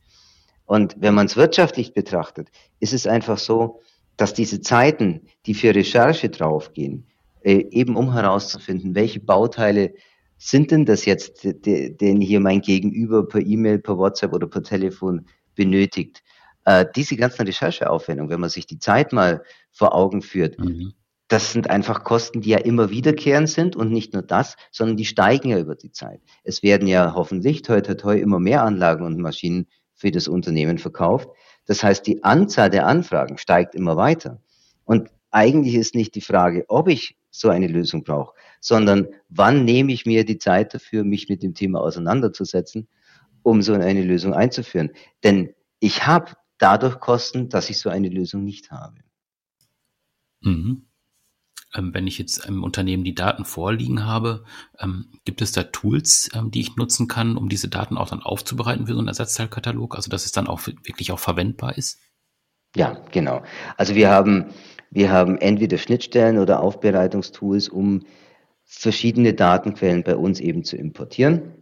Und 0.67 0.97
wenn 0.99 1.15
man 1.15 1.27
es 1.27 1.37
wirtschaftlich 1.37 1.95
betrachtet, 1.95 2.49
ist 2.81 2.93
es 2.93 3.07
einfach 3.07 3.39
so, 3.39 3.81
dass 4.17 4.35
diese 4.35 4.61
Zeiten, 4.61 5.23
die 5.47 5.55
für 5.55 5.75
Recherche 5.75 6.29
draufgehen, 6.29 7.07
äh, 7.43 7.65
eben 7.71 7.97
um 7.97 8.13
herauszufinden, 8.13 8.95
welche 8.95 9.21
Bauteile 9.21 9.95
sind 10.39 10.71
denn 10.71 10.85
das 10.85 11.07
jetzt, 11.07 11.45
den 11.45 12.21
hier 12.21 12.41
mein 12.41 12.61
Gegenüber 12.61 13.27
per 13.27 13.41
E-Mail, 13.41 13.79
per 13.79 13.97
WhatsApp 13.97 14.35
oder 14.35 14.47
per 14.47 14.63
Telefon 14.63 15.27
benötigt, 15.55 16.23
äh, 16.67 16.85
diese 16.95 17.17
ganzen 17.17 17.47
Rechercheaufwendungen, 17.47 18.31
wenn 18.31 18.41
man 18.41 18.51
sich 18.51 18.67
die 18.67 18.79
Zeit 18.79 19.13
mal 19.13 19.43
vor 19.73 19.95
Augen 19.95 20.21
führt, 20.21 20.59
mhm. 20.59 20.93
das 21.29 21.53
sind 21.53 21.71
einfach 21.71 22.05
Kosten, 22.05 22.43
die 22.43 22.51
ja 22.51 22.59
immer 22.59 22.91
wiederkehrend 22.91 23.49
sind 23.49 23.77
und 23.77 23.91
nicht 23.91 24.13
nur 24.13 24.23
das, 24.23 24.57
sondern 24.73 24.97
die 24.97 25.07
steigen 25.07 25.51
ja 25.51 25.59
über 25.59 25.75
die 25.75 25.93
Zeit. 25.93 26.21
Es 26.43 26.63
werden 26.63 26.87
ja 26.89 27.15
hoffentlich 27.15 27.63
toi 27.63 27.81
toi 27.81 27.95
toi 27.95 28.19
immer 28.19 28.41
mehr 28.41 28.63
Anlagen 28.63 29.07
und 29.07 29.19
Maschinen 29.19 29.69
für 29.97 30.11
das 30.11 30.29
Unternehmen 30.29 30.79
verkauft. 30.79 31.29
Das 31.67 31.83
heißt, 31.83 32.07
die 32.07 32.23
Anzahl 32.23 32.71
der 32.71 32.87
Anfragen 32.87 33.39
steigt 33.39 33.75
immer 33.75 33.97
weiter. 33.97 34.41
Und 34.85 35.11
eigentlich 35.31 35.75
ist 35.75 35.95
nicht 35.95 36.15
die 36.15 36.21
Frage, 36.21 36.65
ob 36.69 36.89
ich 36.89 37.17
so 37.31 37.49
eine 37.49 37.67
Lösung 37.67 38.05
brauche, 38.05 38.35
sondern 38.61 39.09
wann 39.29 39.65
nehme 39.65 39.93
ich 39.93 40.07
mir 40.07 40.25
die 40.25 40.39
Zeit 40.39 40.73
dafür, 40.73 41.05
mich 41.05 41.29
mit 41.29 41.43
dem 41.43 41.55
Thema 41.55 41.81
auseinanderzusetzen, 41.81 42.89
um 43.43 43.63
so 43.63 43.75
eine 43.75 44.03
Lösung 44.03 44.33
einzuführen. 44.33 44.91
Denn 45.25 45.55
ich 45.81 46.07
habe 46.07 46.33
dadurch 46.59 47.01
Kosten, 47.01 47.49
dass 47.49 47.69
ich 47.69 47.79
so 47.79 47.91
eine 47.91 48.09
Lösung 48.09 48.45
nicht 48.45 48.71
habe. 48.71 49.01
Mhm. 50.41 50.86
Ähm, 51.77 51.93
wenn 51.95 52.07
ich 52.07 52.19
jetzt 52.19 52.47
im 52.47 52.65
Unternehmen 52.65 53.05
die 53.05 53.15
Daten 53.15 53.45
vorliegen 53.45 54.05
habe, 54.05 54.45
ähm, 54.81 55.07
gibt 55.25 55.43
es 55.43 55.53
da 55.53 55.65
Tools, 55.65 56.29
ähm, 56.35 56.51
die 56.51 56.61
ich 56.61 56.77
nutzen 56.77 57.09
kann, 57.09 57.37
um 57.37 57.49
diese 57.49 57.69
Daten 57.69 57.97
auch 57.97 58.09
dann 58.09 58.23
aufzubereiten 58.23 58.87
für 58.87 58.95
so 58.95 58.99
einen 58.99 59.09
Ersatzteilkatalog, 59.09 59.95
also 59.95 60.11
dass 60.11 60.25
es 60.25 60.33
dann 60.33 60.47
auch 60.47 60.67
wirklich 60.67 61.13
auch 61.13 61.19
verwendbar 61.19 61.77
ist? 61.77 61.99
Ja, 62.75 63.01
genau. 63.13 63.43
Also 63.77 63.95
wir 63.95 64.11
haben, 64.11 64.47
wir 64.91 65.11
haben 65.11 65.39
entweder 65.39 65.79
Schnittstellen 65.79 66.39
oder 66.39 66.61
Aufbereitungstools, 66.61 67.69
um 67.69 68.03
verschiedene 68.65 69.33
Datenquellen 69.33 70.03
bei 70.03 70.17
uns 70.17 70.41
eben 70.41 70.65
zu 70.65 70.77
importieren. 70.77 71.53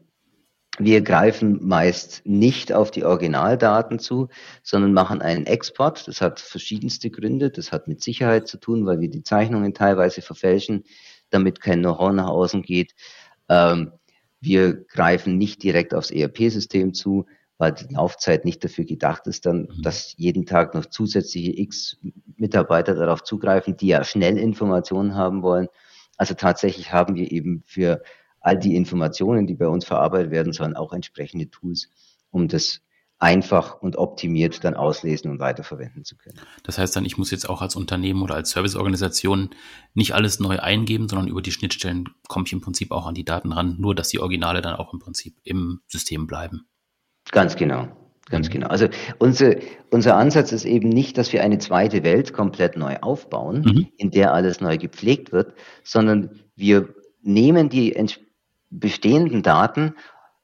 Wir 0.79 1.03
greifen 1.03 1.65
meist 1.67 2.23
nicht 2.25 2.73
auf 2.73 2.91
die 2.91 3.05
Originaldaten 3.05 4.01
zu, 4.01 4.29
sondern 4.63 4.93
machen 4.93 5.23
einen 5.23 5.47
Export. 5.47 6.09
Das 6.09 6.21
hat 6.21 6.41
verschiedenste 6.41 7.11
Gründe. 7.11 7.51
Das 7.51 7.71
hat 7.71 7.87
mit 7.87 8.03
Sicherheit 8.03 8.49
zu 8.49 8.59
tun, 8.59 8.85
weil 8.85 9.01
wir 9.01 9.09
die 9.09 9.23
Zeichnungen 9.23 9.73
teilweise 9.73 10.21
verfälschen, 10.21 10.85
damit 11.31 11.61
kein 11.61 11.81
Know-how 11.81 12.13
nach 12.13 12.29
außen 12.29 12.63
geht. 12.63 12.95
Ähm, 13.49 13.93
wir 14.41 14.75
greifen 14.75 15.39
nicht 15.39 15.63
direkt 15.63 15.95
aufs 15.95 16.11
ERP-System 16.11 16.93
zu, 16.93 17.27
weil 17.57 17.73
die 17.73 17.95
Laufzeit 17.95 18.45
nicht 18.45 18.65
dafür 18.65 18.85
gedacht 18.85 19.27
ist, 19.27 19.47
dann, 19.47 19.63
mhm. 19.63 19.83
dass 19.83 20.15
jeden 20.17 20.45
Tag 20.45 20.75
noch 20.75 20.87
zusätzliche 20.87 21.57
X 21.57 21.99
Mitarbeiter 22.37 22.95
darauf 22.95 23.23
zugreifen, 23.23 23.77
die 23.77 23.87
ja 23.87 24.03
schnell 24.03 24.39
Informationen 24.39 25.15
haben 25.15 25.43
wollen. 25.43 25.69
Also 26.17 26.35
tatsächlich 26.35 26.93
haben 26.93 27.15
wir 27.15 27.31
eben 27.31 27.63
für 27.65 28.03
all 28.45 28.59
die 28.59 28.77
Informationen, 28.77 29.47
die 29.47 29.55
bei 29.55 29.67
uns 29.67 29.85
verarbeitet 29.85 30.31
werden 30.31 30.53
sollen, 30.53 30.77
auch 30.77 30.93
entsprechende 30.93 31.51
Tools, 31.51 31.89
um 32.31 32.47
das 32.47 32.83
einfach 33.19 33.81
und 33.81 33.97
optimiert 33.97 34.65
dann 34.65 34.75
auslesen 34.75 35.31
und 35.31 35.39
weiterverwenden 35.39 36.05
zu 36.05 36.17
können. 36.17 36.39
Das 36.63 36.77
heißt 36.77 36.95
dann, 36.95 37.07
ich 37.07 37.17
muss 37.17 37.31
jetzt 37.31 37.49
auch 37.49 37.63
als 37.63 37.75
Unternehmen 37.75 38.23
oder 38.23 38.35
als 38.35 38.51
Serviceorganisation 38.51 39.51
nicht 39.95 40.15
alles 40.15 40.41
neu 40.41 40.59
eingeben, 40.59 41.09
sondern 41.09 41.29
über 41.29 41.41
die 41.41 41.53
Schnittstellen 41.53 42.11
komme 42.29 42.45
ich 42.47 42.53
im 42.53 42.61
Prinzip 42.61 42.91
auch 42.93 43.07
an 43.07 43.15
die 43.15 43.25
Daten 43.25 43.53
ran, 43.53 43.77
nur 43.79 43.95
dass 43.95 44.09
die 44.09 44.21
Originale 44.21 44.61
dann 44.61 44.75
auch 44.75 44.93
im 44.93 44.99
Prinzip 44.99 45.37
im 45.43 45.81
System 45.87 46.27
bleiben. 46.27 46.67
Ganz 47.31 47.57
genau. 47.57 47.89
Ganz 48.27 48.49
mhm. 48.49 48.53
genau. 48.53 48.67
Also 48.69 48.89
unser, 49.19 49.55
unser 49.91 50.17
Ansatz 50.17 50.53
ist 50.53 50.67
eben 50.67 50.91
nicht, 50.91 51.17
dass 51.17 51.33
wir 51.33 51.43
eine 51.43 51.59
zweite 51.59 52.03
Welt 52.03 52.35
komplett 52.35 52.77
neu 52.77 52.97
aufbauen, 53.01 53.63
mhm. 53.63 53.89
in 53.97 54.11
der 54.11 54.35
alles 54.35 54.61
neu 54.61 54.77
gepflegt 54.77 55.33
wird, 55.33 55.55
sondern 55.83 56.41
wir 56.57 56.95
nehmen 57.23 57.69
die 57.69 57.95
bestehenden 58.79 59.43
Daten, 59.43 59.95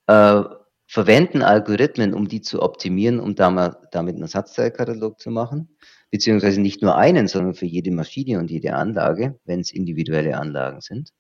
äh, 0.06 0.42
verwenden 0.86 1.42
Algorithmen, 1.42 2.14
um 2.14 2.26
die 2.26 2.40
zu 2.40 2.62
optimieren, 2.62 3.20
um 3.20 3.34
damit 3.34 3.76
einen 3.92 4.22
Ersatzteilkatalog 4.22 5.20
zu 5.20 5.30
machen, 5.30 5.76
beziehungsweise 6.10 6.60
nicht 6.60 6.82
nur 6.82 6.96
einen, 6.96 7.28
sondern 7.28 7.54
für 7.54 7.66
jede 7.66 7.92
Maschine 7.92 8.38
und 8.38 8.50
jede 8.50 8.74
Anlage, 8.74 9.38
wenn 9.44 9.60
es 9.60 9.72
individuelle 9.72 10.36
Anlagen 10.36 10.80
sind. 10.80 11.10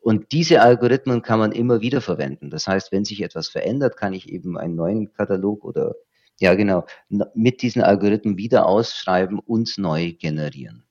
Und 0.00 0.32
diese 0.32 0.60
Algorithmen 0.60 1.22
kann 1.22 1.38
man 1.38 1.52
immer 1.52 1.80
wieder 1.80 2.00
verwenden. 2.00 2.50
Das 2.50 2.66
heißt, 2.66 2.90
wenn 2.90 3.04
sich 3.04 3.22
etwas 3.22 3.48
verändert, 3.48 3.96
kann 3.96 4.12
ich 4.12 4.28
eben 4.28 4.58
einen 4.58 4.74
neuen 4.74 5.12
Katalog 5.12 5.64
oder 5.64 5.94
ja 6.40 6.54
genau 6.54 6.84
mit 7.34 7.62
diesen 7.62 7.82
Algorithmen 7.82 8.36
wieder 8.36 8.66
ausschreiben 8.66 9.38
und 9.38 9.78
neu 9.78 10.12
generieren. 10.12 10.84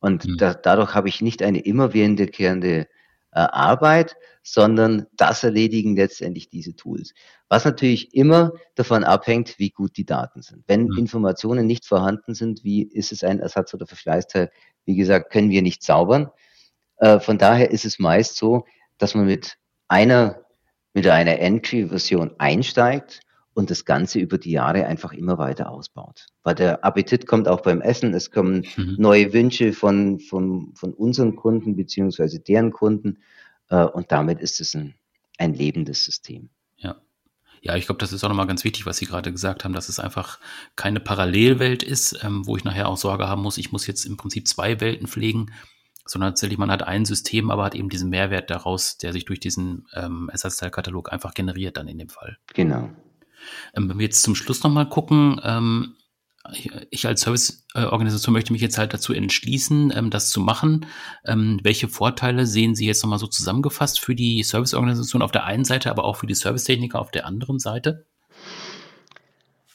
Und 0.00 0.26
mhm. 0.26 0.36
da, 0.36 0.52
dadurch 0.52 0.94
habe 0.94 1.08
ich 1.08 1.22
nicht 1.22 1.42
eine 1.42 1.60
immer 1.60 1.94
wiederkehrende 1.94 2.86
äh, 3.34 3.40
Arbeit, 3.40 4.16
sondern 4.42 5.06
das 5.16 5.42
erledigen 5.42 5.96
letztendlich 5.96 6.50
diese 6.50 6.76
Tools. 6.76 7.14
Was 7.48 7.64
natürlich 7.64 8.14
immer 8.14 8.52
davon 8.74 9.04
abhängt, 9.04 9.58
wie 9.58 9.70
gut 9.70 9.96
die 9.96 10.04
Daten 10.04 10.42
sind. 10.42 10.64
Wenn 10.66 10.84
mhm. 10.84 10.98
Informationen 10.98 11.66
nicht 11.66 11.86
vorhanden 11.86 12.34
sind, 12.34 12.64
wie 12.64 12.82
ist 12.82 13.12
es 13.12 13.24
ein 13.24 13.40
Ersatz- 13.40 13.74
oder 13.74 13.86
Verschleißteil, 13.86 14.50
wie 14.84 14.96
gesagt, 14.96 15.32
können 15.32 15.50
wir 15.50 15.62
nicht 15.62 15.82
zaubern. 15.82 16.30
Äh, 16.98 17.20
von 17.20 17.38
daher 17.38 17.70
ist 17.70 17.84
es 17.84 17.98
meist 17.98 18.36
so, 18.36 18.64
dass 18.98 19.14
man 19.14 19.26
mit 19.26 19.56
einer, 19.88 20.44
mit 20.92 21.06
einer 21.06 21.38
Entry-Version 21.38 22.34
einsteigt 22.38 23.20
und 23.54 23.70
das 23.70 23.84
Ganze 23.84 24.18
über 24.18 24.36
die 24.36 24.50
Jahre 24.50 24.86
einfach 24.86 25.12
immer 25.12 25.38
weiter 25.38 25.70
ausbaut. 25.70 26.26
Weil 26.42 26.56
der 26.56 26.84
Appetit 26.84 27.26
kommt 27.26 27.48
auch 27.48 27.62
beim 27.62 27.80
Essen, 27.80 28.12
es 28.12 28.30
kommen 28.30 28.66
mhm. 28.76 28.96
neue 28.98 29.32
Wünsche 29.32 29.72
von, 29.72 30.18
von, 30.18 30.72
von 30.74 30.92
unseren 30.92 31.36
Kunden 31.36 31.76
beziehungsweise 31.76 32.40
deren 32.40 32.72
Kunden 32.72 33.18
äh, 33.70 33.84
und 33.84 34.12
damit 34.12 34.40
ist 34.40 34.60
es 34.60 34.74
ein, 34.74 34.94
ein 35.38 35.54
lebendes 35.54 36.04
System. 36.04 36.50
Ja. 36.76 36.96
Ja, 37.62 37.76
ich 37.76 37.86
glaube, 37.86 38.00
das 38.00 38.12
ist 38.12 38.22
auch 38.24 38.28
nochmal 38.28 38.46
ganz 38.46 38.64
wichtig, 38.64 38.84
was 38.84 38.98
Sie 38.98 39.06
gerade 39.06 39.32
gesagt 39.32 39.64
haben, 39.64 39.72
dass 39.72 39.88
es 39.88 39.98
einfach 39.98 40.38
keine 40.76 41.00
Parallelwelt 41.00 41.82
ist, 41.82 42.22
ähm, 42.22 42.46
wo 42.46 42.56
ich 42.56 42.64
nachher 42.64 42.88
auch 42.88 42.96
Sorge 42.96 43.28
haben 43.28 43.42
muss, 43.42 43.56
ich 43.56 43.72
muss 43.72 43.86
jetzt 43.86 44.04
im 44.04 44.16
Prinzip 44.16 44.46
zwei 44.48 44.80
Welten 44.80 45.06
pflegen, 45.06 45.52
sondern 46.04 46.32
tatsächlich 46.32 46.58
man 46.58 46.70
hat 46.70 46.82
ein 46.82 47.04
System, 47.04 47.50
aber 47.50 47.64
hat 47.64 47.74
eben 47.74 47.88
diesen 47.88 48.10
Mehrwert 48.10 48.50
daraus, 48.50 48.98
der 48.98 49.12
sich 49.12 49.24
durch 49.24 49.40
diesen 49.40 49.86
ähm, 49.94 50.28
Ersatzteilkatalog 50.30 51.12
einfach 51.12 51.32
generiert 51.32 51.78
dann 51.78 51.88
in 51.88 51.98
dem 51.98 52.10
Fall. 52.10 52.36
Genau. 52.52 52.90
Ähm, 53.74 53.88
wenn 53.88 53.98
wir 53.98 54.06
jetzt 54.06 54.22
zum 54.22 54.34
Schluss 54.34 54.62
nochmal 54.62 54.88
gucken, 54.88 55.40
ähm, 55.44 55.96
ich, 56.52 56.70
ich 56.90 57.06
als 57.06 57.22
Serviceorganisation 57.22 58.32
möchte 58.32 58.52
mich 58.52 58.60
jetzt 58.60 58.76
halt 58.76 58.92
dazu 58.92 59.12
entschließen, 59.12 59.92
ähm, 59.96 60.10
das 60.10 60.30
zu 60.30 60.40
machen. 60.40 60.86
Ähm, 61.24 61.60
welche 61.62 61.88
Vorteile 61.88 62.46
sehen 62.46 62.74
Sie 62.74 62.86
jetzt 62.86 63.02
nochmal 63.02 63.18
so 63.18 63.26
zusammengefasst 63.26 64.00
für 64.00 64.14
die 64.14 64.42
Serviceorganisation 64.42 65.22
auf 65.22 65.32
der 65.32 65.44
einen 65.44 65.64
Seite, 65.64 65.90
aber 65.90 66.04
auch 66.04 66.16
für 66.16 66.26
die 66.26 66.34
Servicetechniker 66.34 67.00
auf 67.00 67.10
der 67.10 67.26
anderen 67.26 67.58
Seite? 67.58 68.04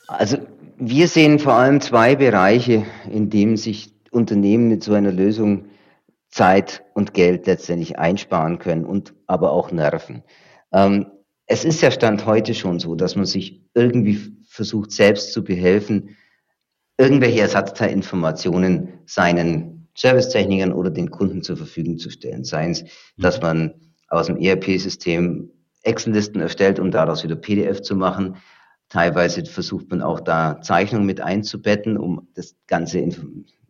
Also 0.08 0.38
wir 0.78 1.08
sehen 1.08 1.40
vor 1.40 1.54
allem 1.54 1.82
zwei 1.82 2.16
Bereiche, 2.16 2.86
in 3.12 3.30
denen 3.30 3.58
sich 3.58 3.92
Unternehmen 4.12 4.68
mit 4.68 4.84
so 4.84 4.94
einer 4.94 5.12
Lösung 5.12 5.66
Zeit 6.30 6.84
und 6.94 7.14
Geld 7.14 7.48
letztendlich 7.48 7.98
einsparen 7.98 8.60
können 8.60 8.86
und 8.86 9.14
aber 9.28 9.52
auch 9.52 9.72
Nerven. 9.72 10.24
Ähm, 10.72 11.08
es 11.52 11.66
ist 11.66 11.82
ja 11.82 11.90
Stand 11.90 12.26
heute 12.28 12.54
schon 12.54 12.80
so, 12.80 12.96
dass 12.96 13.16
man 13.16 13.26
sich 13.26 13.60
irgendwie 13.74 14.20
versucht, 14.48 14.92
selbst 14.92 15.34
zu 15.34 15.44
behelfen, 15.44 16.16
irgendwelche 16.98 17.42
Ersatzteilinformationen 17.42 19.00
seinen 19.08 19.88
Servicetechnikern 19.98 20.72
oder 20.72 20.92
den 20.92 21.10
Kunden 21.10 21.42
zur 21.42 21.58
Verfügung 21.58 21.98
zu 21.98 22.12
stellen. 22.12 22.44
Seien 22.44 22.72
es, 22.72 22.86
dass 23.18 23.38
mhm. 23.38 23.44
man 23.44 23.74
aus 24.10 24.28
dem 24.28 24.38
ERP-System 24.38 25.50
Excel-Listen 25.82 26.40
erstellt, 26.40 26.80
um 26.80 26.92
daraus 26.92 27.24
wieder 27.24 27.36
PDF 27.36 27.82
zu 27.82 27.96
machen. 27.96 28.36
Teilweise 28.90 29.44
versucht 29.46 29.90
man 29.90 30.04
auch 30.04 30.20
da 30.20 30.62
Zeichnungen 30.62 31.08
mit 31.08 31.20
einzubetten, 31.20 31.98
um 31.98 32.28
das 32.36 32.56
Ganze 32.68 33.10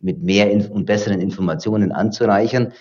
mit 0.02 0.22
mehr 0.22 0.52
und 0.72 0.86
besseren 0.86 1.22
Informationen 1.22 1.94
anzureichern. 1.94 2.74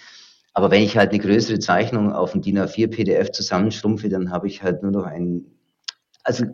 Aber 0.58 0.72
wenn 0.72 0.82
ich 0.82 0.96
halt 0.96 1.10
eine 1.10 1.20
größere 1.20 1.60
Zeichnung 1.60 2.12
auf 2.12 2.34
ein 2.34 2.42
DIN 2.42 2.58
A4 2.58 2.88
PDF 2.88 3.30
zusammenschrumpfe, 3.30 4.08
dann 4.08 4.32
habe 4.32 4.48
ich 4.48 4.60
halt 4.60 4.82
nur 4.82 4.90
noch 4.90 5.04
ein, 5.04 5.44
also 6.24 6.46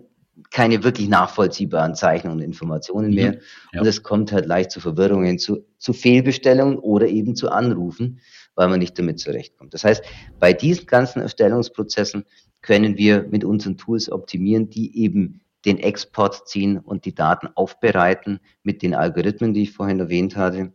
keine 0.50 0.84
wirklich 0.84 1.08
nachvollziehbaren 1.08 1.94
Zeichnungen 1.94 2.40
und 2.40 2.44
Informationen 2.44 3.14
mehr. 3.14 3.32
Mhm. 3.32 3.38
Ja. 3.73 3.80
Und 3.80 3.87
es 3.87 4.02
kommt 4.02 4.30
halt 4.30 4.44
leicht 4.44 4.73
zu 4.73 4.80
Verwirrungen, 4.80 5.38
zu, 5.38 5.64
zu 5.78 5.94
Fehlbestellungen 5.94 6.76
oder 6.76 7.08
eben 7.08 7.34
zu 7.34 7.49
Anrufen, 7.49 8.20
weil 8.54 8.68
man 8.68 8.80
nicht 8.80 8.99
damit 8.99 9.20
zurechtkommt. 9.20 9.73
Das 9.73 9.84
heißt, 9.84 10.04
bei 10.38 10.52
diesen 10.52 10.84
ganzen 10.84 11.23
Erstellungsprozessen 11.23 12.26
können 12.61 12.99
wir 12.99 13.23
mit 13.23 13.42
unseren 13.42 13.78
Tools 13.78 14.12
optimieren, 14.12 14.68
die 14.68 15.02
eben 15.02 15.40
den 15.64 15.78
Export 15.78 16.46
ziehen 16.46 16.76
und 16.76 17.06
die 17.06 17.14
Daten 17.14 17.49
aufbereiten 17.54 18.40
mit 18.64 18.82
den 18.82 18.94
Algorithmen, 18.94 19.54
die 19.54 19.62
ich 19.62 19.73
vorhin 19.73 19.99
erwähnt 19.99 20.37
hatte. 20.37 20.75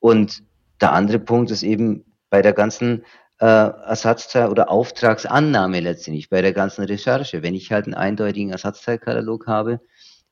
Und 0.00 0.42
der 0.80 0.94
andere 0.94 1.18
Punkt 1.18 1.50
ist 1.50 1.64
eben 1.64 2.06
bei 2.32 2.40
der 2.40 2.54
ganzen 2.54 3.04
äh, 3.40 3.44
Ersatzteil- 3.44 4.48
oder 4.48 4.70
Auftragsannahme 4.70 5.80
letztendlich 5.80 6.30
bei 6.30 6.40
der 6.40 6.54
ganzen 6.54 6.82
Recherche. 6.84 7.42
Wenn 7.42 7.54
ich 7.54 7.70
halt 7.70 7.84
einen 7.84 7.94
eindeutigen 7.94 8.50
Ersatzteilkatalog 8.50 9.46
habe, 9.46 9.80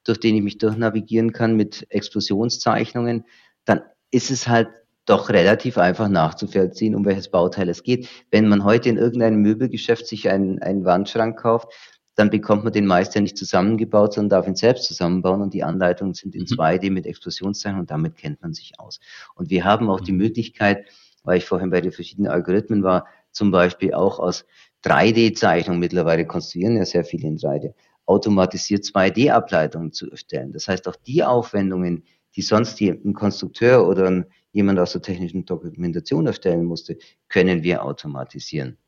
durch 0.04 0.18
den 0.18 0.34
ich 0.34 0.42
mich 0.42 0.56
durchnavigieren 0.56 1.34
kann 1.34 1.56
mit 1.56 1.86
Explosionszeichnungen, 1.90 3.26
dann 3.66 3.82
ist 4.10 4.30
es 4.30 4.48
halt 4.48 4.68
doch 5.04 5.28
relativ 5.28 5.76
einfach 5.76 6.08
nachzuvollziehen, 6.08 6.94
um 6.94 7.04
welches 7.04 7.30
Bauteil 7.30 7.68
es 7.68 7.82
geht. 7.82 8.08
Wenn 8.30 8.48
man 8.48 8.64
heute 8.64 8.88
in 8.88 8.96
irgendeinem 8.96 9.42
Möbelgeschäft 9.42 10.06
sich 10.06 10.30
einen, 10.30 10.62
einen 10.62 10.86
Wandschrank 10.86 11.38
kauft, 11.38 11.68
dann 12.14 12.30
bekommt 12.30 12.64
man 12.64 12.72
den 12.72 12.86
Meister 12.86 13.20
nicht 13.20 13.36
zusammengebaut, 13.36 14.14
sondern 14.14 14.38
darf 14.38 14.48
ihn 14.48 14.56
selbst 14.56 14.84
zusammenbauen 14.84 15.42
und 15.42 15.52
die 15.52 15.64
Anleitungen 15.64 16.14
sind 16.14 16.34
in 16.34 16.46
2D 16.46 16.88
mhm. 16.88 16.94
mit 16.94 17.06
Explosionszeichen 17.06 17.78
und 17.78 17.90
damit 17.90 18.16
kennt 18.16 18.40
man 18.40 18.54
sich 18.54 18.80
aus. 18.80 19.00
Und 19.34 19.50
wir 19.50 19.64
haben 19.64 19.90
auch 19.90 20.00
die 20.00 20.12
mhm. 20.12 20.18
Möglichkeit, 20.18 20.86
weil 21.22 21.38
ich 21.38 21.44
vorhin 21.44 21.70
bei 21.70 21.80
den 21.80 21.92
verschiedenen 21.92 22.30
Algorithmen 22.30 22.82
war, 22.82 23.06
zum 23.32 23.50
Beispiel 23.50 23.94
auch 23.94 24.18
aus 24.18 24.44
3D-Zeichnungen 24.84 25.78
mittlerweile 25.78 26.26
konstruieren 26.26 26.76
ja 26.76 26.84
sehr 26.84 27.04
viele 27.04 27.28
in 27.28 27.38
3D, 27.38 27.74
automatisiert 28.06 28.84
2D-Ableitungen 28.84 29.92
zu 29.92 30.10
erstellen. 30.10 30.52
Das 30.52 30.68
heißt, 30.68 30.88
auch 30.88 30.96
die 30.96 31.22
Aufwendungen, 31.22 32.04
die 32.34 32.42
sonst 32.42 32.80
ein 32.80 33.14
Konstrukteur 33.14 33.86
oder 33.86 34.24
jemand 34.52 34.78
aus 34.78 34.92
der 34.92 35.02
technischen 35.02 35.44
Dokumentation 35.44 36.26
erstellen 36.26 36.64
musste, 36.64 36.98
können 37.28 37.62
wir 37.62 37.84
automatisieren. 37.84 38.78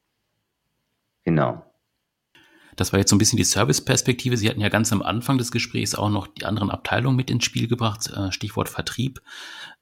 Genau. 1.24 1.62
Das 2.76 2.92
war 2.92 3.00
jetzt 3.00 3.10
so 3.10 3.16
ein 3.16 3.18
bisschen 3.18 3.36
die 3.36 3.44
Service-Perspektive. 3.44 4.36
Sie 4.36 4.48
hatten 4.48 4.60
ja 4.60 4.68
ganz 4.68 4.92
am 4.92 5.02
Anfang 5.02 5.38
des 5.38 5.52
Gesprächs 5.52 5.94
auch 5.94 6.10
noch 6.10 6.26
die 6.26 6.44
anderen 6.44 6.70
Abteilungen 6.70 7.16
mit 7.16 7.30
ins 7.30 7.44
Spiel 7.44 7.68
gebracht. 7.68 8.10
Äh, 8.16 8.32
Stichwort 8.32 8.68
Vertrieb. 8.68 9.20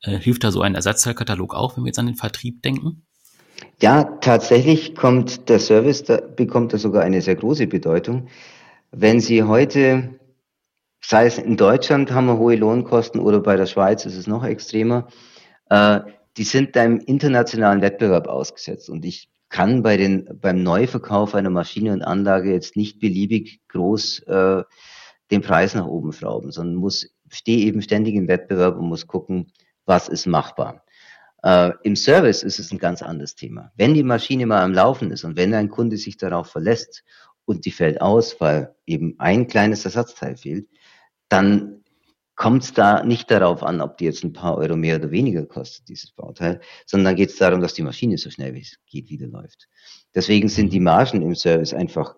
Äh, 0.03 0.19
hilft 0.19 0.45
da 0.45 0.51
so 0.51 0.61
ein 0.63 0.75
Ersatzteilkatalog 0.75 1.55
auch, 1.55 1.77
wenn 1.77 1.85
wir 1.85 1.89
jetzt 1.89 1.99
an 1.99 2.07
den 2.07 2.17
Vertrieb 2.17 2.63
denken? 2.63 3.03
Ja, 3.81 4.05
tatsächlich 4.05 4.95
kommt 4.95 5.49
der 5.49 5.59
Service, 5.59 6.05
da 6.05 6.21
bekommt 6.21 6.73
er 6.73 6.79
sogar 6.79 7.03
eine 7.03 7.23
sehr 7.23 7.37
große 7.37 7.67
Bedeutung. 7.67 8.29
Wenn 8.91 9.21
Sie 9.21 9.43
heute, 9.43 10.19
sei 11.03 11.27
es 11.27 11.39
in 11.39 11.57
Deutschland 11.57 12.11
haben 12.11 12.27
wir 12.27 12.39
hohe 12.39 12.57
Lohnkosten 12.57 13.21
oder 13.21 13.41
bei 13.41 13.57
der 13.57 13.67
Schweiz 13.67 14.05
ist 14.05 14.17
es 14.17 14.27
noch 14.27 14.45
extremer, 14.45 15.09
äh, 15.69 16.01
die 16.37 16.45
sind 16.45 16.77
einem 16.77 16.99
internationalen 16.99 17.83
Wettbewerb 17.83 18.27
ausgesetzt. 18.27 18.89
Und 18.91 19.05
ich 19.05 19.31
kann 19.51 19.83
bei 19.83 19.97
den, 19.97 20.29
beim 20.41 20.63
Neuverkauf 20.63 21.35
einer 21.35 21.51
Maschine 21.51 21.93
und 21.93 22.03
Anlage 22.03 22.53
jetzt 22.53 22.77
nicht 22.77 23.01
beliebig 23.01 23.61
groß 23.69 24.21
äh, 24.21 24.63
den 25.31 25.43
Preis 25.43 25.75
nach 25.75 25.87
oben 25.87 26.13
schrauben, 26.13 26.51
sondern 26.53 26.77
muss, 26.77 27.09
stehe 27.29 27.67
eben 27.67 27.83
ständig 27.83 28.15
im 28.15 28.29
Wettbewerb 28.29 28.79
und 28.79 28.89
muss 28.89 29.07
gucken, 29.07 29.53
was 29.85 30.09
ist 30.09 30.27
machbar. 30.27 30.85
Äh, 31.43 31.73
Im 31.83 31.97
Service 31.97 32.43
ist 32.43 32.59
es 32.59 32.71
ein 32.71 32.79
ganz 32.79 33.03
anderes 33.03 33.35
Thema. 33.35 33.73
Wenn 33.77 33.95
die 33.95 34.03
Maschine 34.03 34.47
mal 34.47 34.63
am 34.63 34.73
Laufen 34.73 35.11
ist 35.11 35.25
und 35.25 35.37
wenn 35.37 35.53
ein 35.55 35.69
Kunde 35.69 35.97
sich 35.97 36.17
darauf 36.17 36.49
verlässt 36.49 37.03
und 37.45 37.65
die 37.65 37.73
fällt 37.73 38.01
aus, 38.01 38.41
weil 38.41 38.75
eben 38.87 39.17
ein 39.19 39.49
kleines 39.49 39.85
Ersatzteil 39.85 40.37
fehlt, 40.37 40.69
dann 41.29 41.80
kommt 42.41 42.63
es 42.63 42.73
da 42.73 43.05
nicht 43.05 43.31
darauf 43.31 43.63
an, 43.63 43.83
ob 43.83 43.99
die 43.99 44.07
jetzt 44.07 44.25
ein 44.25 44.33
paar 44.33 44.57
Euro 44.57 44.75
mehr 44.75 44.97
oder 44.97 45.11
weniger 45.11 45.45
kostet, 45.45 45.91
dieses 45.91 46.11
Bauteil, 46.13 46.59
sondern 46.87 47.15
geht 47.15 47.29
es 47.29 47.37
darum, 47.37 47.61
dass 47.61 47.75
die 47.75 47.83
Maschine 47.83 48.17
so 48.17 48.31
schnell 48.31 48.55
wie 48.55 48.63
es 48.63 48.79
geht 48.87 49.11
wieder 49.11 49.27
läuft. 49.27 49.69
Deswegen 50.15 50.49
sind 50.49 50.73
die 50.73 50.81
Margen 50.81 51.21
im 51.21 51.35
Service 51.35 51.75
einfach 51.75 52.15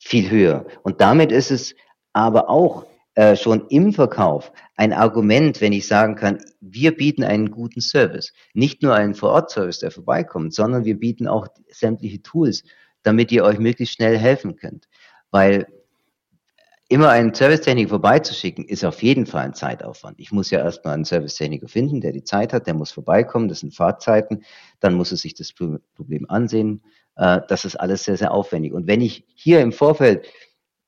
viel 0.00 0.28
höher. 0.28 0.66
Und 0.82 1.00
damit 1.00 1.30
ist 1.30 1.52
es 1.52 1.76
aber 2.12 2.50
auch 2.50 2.86
äh, 3.14 3.36
schon 3.36 3.68
im 3.68 3.92
Verkauf 3.92 4.50
ein 4.74 4.92
Argument, 4.92 5.60
wenn 5.60 5.72
ich 5.72 5.86
sagen 5.86 6.16
kann, 6.16 6.38
wir 6.60 6.96
bieten 6.96 7.22
einen 7.22 7.52
guten 7.52 7.80
Service. 7.80 8.32
Nicht 8.54 8.82
nur 8.82 8.96
einen 8.96 9.14
Vor-Ort-Service, 9.14 9.78
der 9.78 9.92
vorbeikommt, 9.92 10.54
sondern 10.54 10.84
wir 10.84 10.98
bieten 10.98 11.28
auch 11.28 11.46
sämtliche 11.68 12.20
Tools, 12.20 12.64
damit 13.04 13.30
ihr 13.30 13.44
euch 13.44 13.60
möglichst 13.60 13.94
schnell 13.94 14.18
helfen 14.18 14.56
könnt. 14.56 14.88
Weil 15.30 15.68
immer 16.92 17.08
einen 17.08 17.32
Servicetechniker 17.32 17.88
vorbeizuschicken, 17.88 18.66
ist 18.66 18.84
auf 18.84 19.02
jeden 19.02 19.24
Fall 19.24 19.46
ein 19.46 19.54
Zeitaufwand. 19.54 20.20
Ich 20.20 20.30
muss 20.30 20.50
ja 20.50 20.58
erstmal 20.58 20.94
einen 20.94 21.06
Servicetechniker 21.06 21.66
finden, 21.66 22.02
der 22.02 22.12
die 22.12 22.22
Zeit 22.22 22.52
hat, 22.52 22.66
der 22.66 22.74
muss 22.74 22.92
vorbeikommen, 22.92 23.48
das 23.48 23.60
sind 23.60 23.74
Fahrzeiten, 23.74 24.44
dann 24.78 24.94
muss 24.94 25.10
er 25.10 25.16
sich 25.16 25.32
das 25.32 25.52
Problem 25.52 26.26
ansehen. 26.28 26.82
Äh, 27.16 27.40
das 27.48 27.64
ist 27.64 27.76
alles 27.76 28.04
sehr, 28.04 28.18
sehr 28.18 28.32
aufwendig. 28.32 28.74
Und 28.74 28.86
wenn 28.86 29.00
ich 29.00 29.24
hier 29.34 29.60
im 29.60 29.72
Vorfeld, 29.72 30.26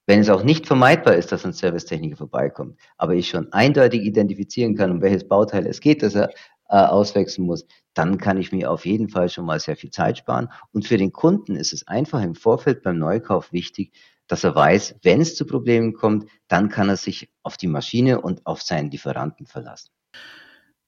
wenn 0.06 0.20
es 0.20 0.28
auch 0.28 0.44
nicht 0.44 0.66
vermeidbar 0.66 1.14
ist, 1.14 1.32
dass 1.32 1.46
ein 1.46 1.54
Servicetechniker 1.54 2.16
vorbeikommt, 2.16 2.78
aber 2.98 3.14
ich 3.14 3.28
schon 3.28 3.50
eindeutig 3.54 4.02
identifizieren 4.02 4.76
kann, 4.76 4.90
um 4.90 5.00
welches 5.00 5.26
Bauteil 5.26 5.66
es 5.66 5.80
geht, 5.80 6.02
dass 6.02 6.14
er 6.14 6.28
äh, 6.68 6.76
auswechseln 6.76 7.46
muss, 7.46 7.66
dann 7.94 8.18
kann 8.18 8.36
ich 8.36 8.52
mir 8.52 8.70
auf 8.70 8.84
jeden 8.84 9.08
Fall 9.08 9.30
schon 9.30 9.46
mal 9.46 9.58
sehr 9.58 9.76
viel 9.76 9.90
Zeit 9.90 10.18
sparen. 10.18 10.50
Und 10.72 10.86
für 10.86 10.98
den 10.98 11.12
Kunden 11.12 11.56
ist 11.56 11.72
es 11.72 11.88
einfach 11.88 12.22
im 12.22 12.34
Vorfeld 12.34 12.82
beim 12.82 12.98
Neukauf 12.98 13.52
wichtig, 13.52 13.92
dass 14.26 14.44
er 14.44 14.54
weiß, 14.54 14.96
wenn 15.02 15.20
es 15.20 15.36
zu 15.36 15.44
Problemen 15.46 15.94
kommt, 15.94 16.28
dann 16.48 16.68
kann 16.68 16.88
er 16.88 16.96
sich 16.96 17.28
auf 17.42 17.56
die 17.56 17.66
Maschine 17.66 18.20
und 18.20 18.46
auf 18.46 18.62
seinen 18.62 18.90
Lieferanten 18.90 19.46
verlassen. 19.46 19.90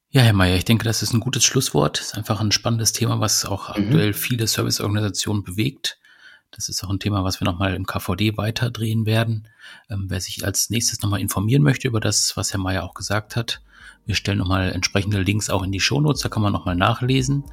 Ja, 0.09 0.23
Herr 0.23 0.33
Mayer, 0.33 0.57
ich 0.57 0.65
denke, 0.65 0.85
das 0.85 1.03
ist 1.03 1.13
ein 1.13 1.21
gutes 1.21 1.45
Schlusswort. 1.45 1.99
Das 1.99 2.07
ist 2.07 2.15
einfach 2.17 2.41
ein 2.41 2.53
spannendes 2.53 2.93
Thema, 2.93 3.21
was 3.21 3.45
auch 3.45 3.77
mhm. 3.77 3.85
aktuell 3.85 4.13
viele 4.15 4.47
Serviceorganisationen 4.47 5.43
bewegt. 5.43 5.99
Das 6.53 6.69
ist 6.69 6.83
auch 6.85 6.91
ein 6.91 7.01
Thema, 7.01 7.25
was 7.25 7.41
wir 7.41 7.45
nochmal 7.45 7.75
im 7.75 7.87
KVD 7.87 8.37
weiterdrehen 8.37 9.05
werden. 9.05 9.49
Ähm, 9.91 10.07
wer 10.09 10.21
sich 10.21 10.45
als 10.45 10.71
nächstes 10.71 11.03
nochmal 11.03 11.21
informieren 11.21 11.63
möchte 11.63 11.89
über 11.89 12.01
das, 12.01 12.37
was 12.37 12.53
Herr 12.53 12.61
Mayer 12.61 12.85
auch 12.85 12.95
gesagt 12.95 13.37
hat, 13.37 13.61
wir 14.07 14.15
stellen 14.15 14.39
nochmal 14.39 14.71
entsprechende 14.71 15.21
Links 15.21 15.51
auch 15.51 15.65
in 15.65 15.73
die 15.73 15.81
Shownotes, 15.81 16.23
da 16.23 16.29
kann 16.29 16.43
man 16.43 16.53
nochmal 16.53 16.77
nachlesen. 16.77 17.45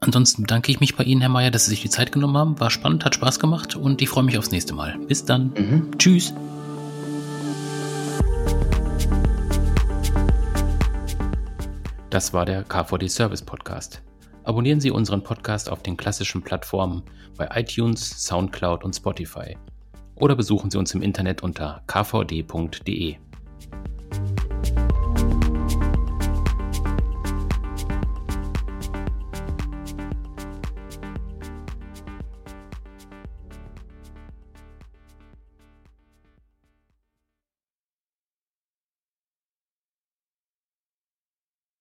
Ansonsten 0.00 0.42
bedanke 0.42 0.70
ich 0.70 0.80
mich 0.80 0.96
bei 0.96 1.04
Ihnen, 1.04 1.20
Herr 1.20 1.30
Mayer, 1.30 1.50
dass 1.50 1.64
Sie 1.64 1.70
sich 1.70 1.82
die 1.82 1.90
Zeit 1.90 2.12
genommen 2.12 2.36
haben. 2.36 2.60
War 2.60 2.70
spannend, 2.70 3.04
hat 3.04 3.14
Spaß 3.14 3.40
gemacht 3.40 3.74
und 3.74 4.00
ich 4.00 4.08
freue 4.08 4.24
mich 4.24 4.38
aufs 4.38 4.50
nächste 4.50 4.74
Mal. 4.74 4.96
Bis 5.08 5.24
dann. 5.24 5.52
Mhm. 5.56 5.98
Tschüss. 5.98 6.32
Das 12.10 12.32
war 12.32 12.46
der 12.46 12.62
KVD 12.64 13.08
Service 13.08 13.42
Podcast. 13.42 14.02
Abonnieren 14.44 14.80
Sie 14.80 14.90
unseren 14.90 15.22
Podcast 15.22 15.68
auf 15.68 15.82
den 15.82 15.96
klassischen 15.96 16.42
Plattformen 16.42 17.02
bei 17.36 17.48
iTunes, 17.54 18.24
SoundCloud 18.24 18.84
und 18.84 18.94
Spotify. 18.94 19.58
Oder 20.14 20.34
besuchen 20.34 20.70
Sie 20.70 20.78
uns 20.78 20.94
im 20.94 21.02
Internet 21.02 21.42
unter 21.42 21.82
kvd.de. 21.86 23.16